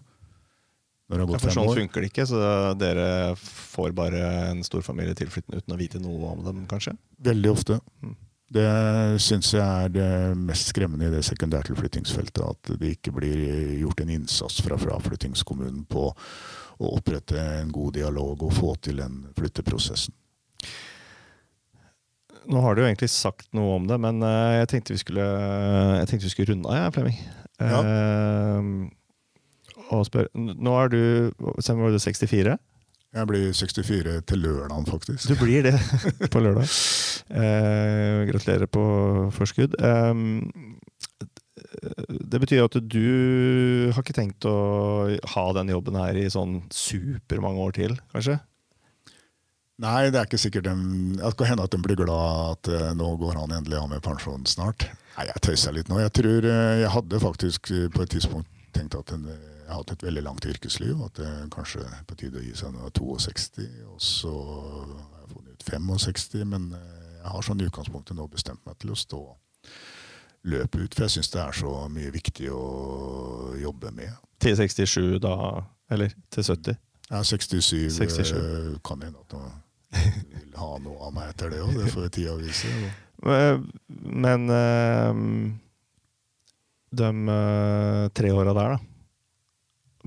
[1.09, 2.39] Når det har gått ja, for sånn funker det ikke, så
[2.77, 3.05] dere
[3.39, 6.93] får bare en storfamilie tilflyttende uten å vite noe om dem, kanskje?
[7.25, 7.79] Veldig ofte.
[8.03, 8.17] Mm.
[8.49, 8.69] Det
[9.21, 12.41] syns jeg er det mest skremmende i det sekundærtilflyttingsfeltet.
[12.41, 13.43] At det ikke blir
[13.83, 16.07] gjort en innsats fra fraflyttingskommunen på
[16.79, 20.15] å opprette en god dialog og få til den flytteprosessen.
[22.49, 25.25] Nå har du jo egentlig sagt noe om det, men eh, jeg tenkte vi skulle,
[25.99, 27.19] jeg tenkte vi skulle runde av, ja, Flemming.
[27.59, 27.81] Ja.
[27.83, 28.87] Uh,
[29.91, 31.01] og spør, nå er du,
[31.37, 32.55] var du 64?
[33.09, 35.29] Jeg blir 64 til lørdagen, faktisk.
[35.31, 35.77] Du blir det
[36.33, 36.69] på lørdag.
[37.29, 38.83] Eh, gratulerer på
[39.33, 39.73] forskudd.
[39.81, 40.13] Eh,
[42.09, 44.53] det betyr at du har ikke tenkt å
[45.33, 48.39] ha den jobben her i sånn supermange år til, kanskje?
[49.79, 50.73] Nei, det er ikke sikkert de,
[51.15, 54.03] Det kan hende at de blir glad at uh, nå går han endelig av med
[54.03, 54.89] pensjon snart.
[55.15, 56.01] Nei, Jeg tøyser litt nå.
[56.03, 59.23] Jeg tror uh, jeg hadde faktisk uh, på et tidspunkt tenkt at en,
[59.69, 61.01] jeg har hatt et veldig langt yrkesliv.
[61.05, 63.67] At det kanskje er på tide å gi seg når jeg er 62.
[63.93, 68.63] Og så har jeg funnet ut 65, men jeg har sånn i utgangspunktet nå bestemt
[68.65, 69.21] meg til å stå
[70.49, 70.97] løpe ut.
[70.97, 72.63] For jeg syns det er så mye viktig å
[73.61, 74.17] jobbe med.
[74.41, 75.35] Til 67 da,
[75.93, 76.81] eller til 70?
[77.11, 77.77] Ja, 67.
[77.93, 78.33] 67.
[78.41, 81.77] Eh, kan hende at han vil ha noe av meg etter det òg.
[81.77, 82.73] Det får tida vise.
[84.25, 85.25] Men øh,
[86.89, 87.09] de
[88.17, 88.88] tre åra der, da.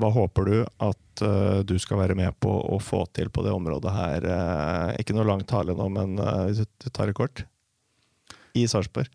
[0.00, 3.52] Hva håper du at uh, du skal være med på å få til på det
[3.52, 4.28] området her?
[4.28, 7.44] Uh, ikke noe lang tale nå, men uh, hvis du tar det kort.
[8.56, 9.10] I Sarpsborg.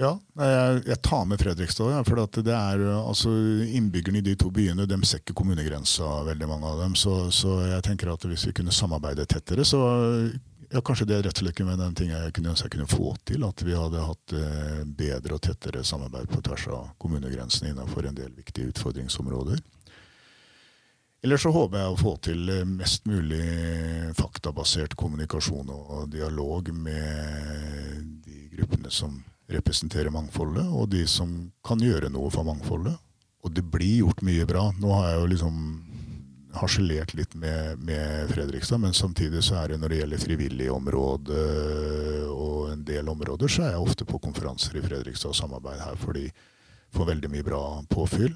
[0.00, 1.90] Ja, jeg, jeg, tar med Fredrikstad.
[1.92, 3.30] Ja, for det er, altså,
[3.76, 6.96] Innbyggerne i de to byene de ser ikke kommunegrensa, veldig mange av dem.
[6.98, 9.82] Så, så, jeg tenker at hvis vi kunne samarbeide tettere, så
[10.72, 12.88] ja, kanskje det er rett og slett med den ting jeg kunne ønske jeg kunne
[12.88, 13.44] få til.
[13.44, 18.16] At vi hadde hatt eh, bedre og tettere samarbeid på tvers av kommunegrensene innenfor en
[18.16, 19.60] del viktige utfordringsområder.
[21.22, 23.44] Eller så håper jeg å få til eh, mest mulig
[24.18, 29.20] faktabasert kommunikasjon og dialog med de gruppene som
[29.52, 32.96] representerer mangfoldet, og de som kan gjøre noe for mangfoldet.
[33.42, 34.70] Og det blir gjort mye bra.
[34.80, 35.56] Nå har jeg jo liksom
[36.58, 41.46] harselert litt med, med Fredrikstad, men samtidig så er det når det gjelder frivilligområdet
[42.32, 45.96] og en del områder, så er jeg ofte på konferanser i Fredrikstad og samarbeid her,
[46.00, 46.26] for de
[46.92, 48.34] får veldig mye bra påfyll,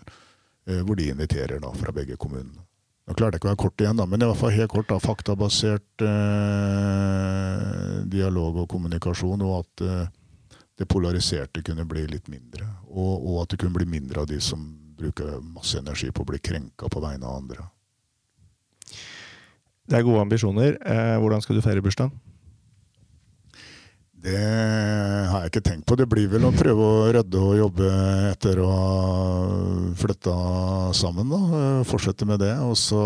[0.66, 2.64] eh, hvor de inviterer da fra begge kommunene.
[3.06, 4.88] Nå klarte jeg ikke å være kort igjen, da, men i hvert fall helt kort
[4.90, 7.66] da, faktabasert eh,
[8.10, 10.08] dialog og kommunikasjon, og at eh,
[10.76, 12.66] det polariserte kunne bli litt mindre.
[12.90, 14.64] Og, og, at det kunne bli mindre av de som
[14.96, 17.68] bruker masse energi på å bli krenka på vegne av andre.
[19.86, 20.78] Det er gode ambisjoner.
[20.82, 22.14] Eh, hvordan skal du feire bursdagen?
[24.26, 24.38] Det
[25.30, 25.94] har jeg ikke tenkt på.
[25.94, 27.90] Det blir vel å prøve å rydde og jobbe
[28.32, 28.86] etter å ha
[30.00, 30.34] flytta
[30.98, 31.30] sammen.
[31.30, 32.50] da, Fortsette med det.
[32.66, 33.02] Og så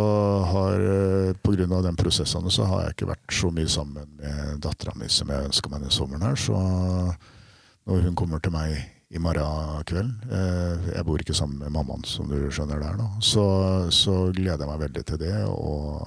[0.49, 1.83] har eh, pga.
[1.85, 5.51] den prosessene så har jeg ikke vært så mye sammen med dattera mi som jeg
[5.51, 6.24] ønska meg denne sommeren.
[6.24, 6.57] her, så
[7.85, 10.11] når hun kommer til meg i morgen kveld.
[10.30, 13.08] Eh, jeg bor ikke sammen med mammaen, som du skjønner der, nå.
[13.24, 13.44] Så,
[13.94, 15.34] så gleder jeg meg veldig til det.
[15.50, 16.04] Og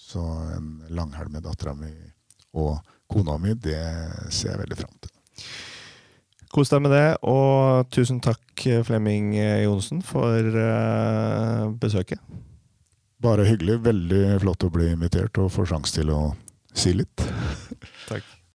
[0.00, 0.22] så
[0.56, 1.92] en langhelg med dattera mi
[2.56, 2.78] og
[3.12, 3.82] kona mi, det
[4.32, 5.12] ser jeg veldig fram til.
[6.56, 12.22] Kos deg med det, og tusen takk, Flemming Johnsen, for uh, besøket.
[13.20, 13.82] Bare hyggelig.
[13.84, 16.20] Veldig flott å bli invitert og få sjanse til å
[16.72, 17.26] si litt.
[18.08, 18.35] takk.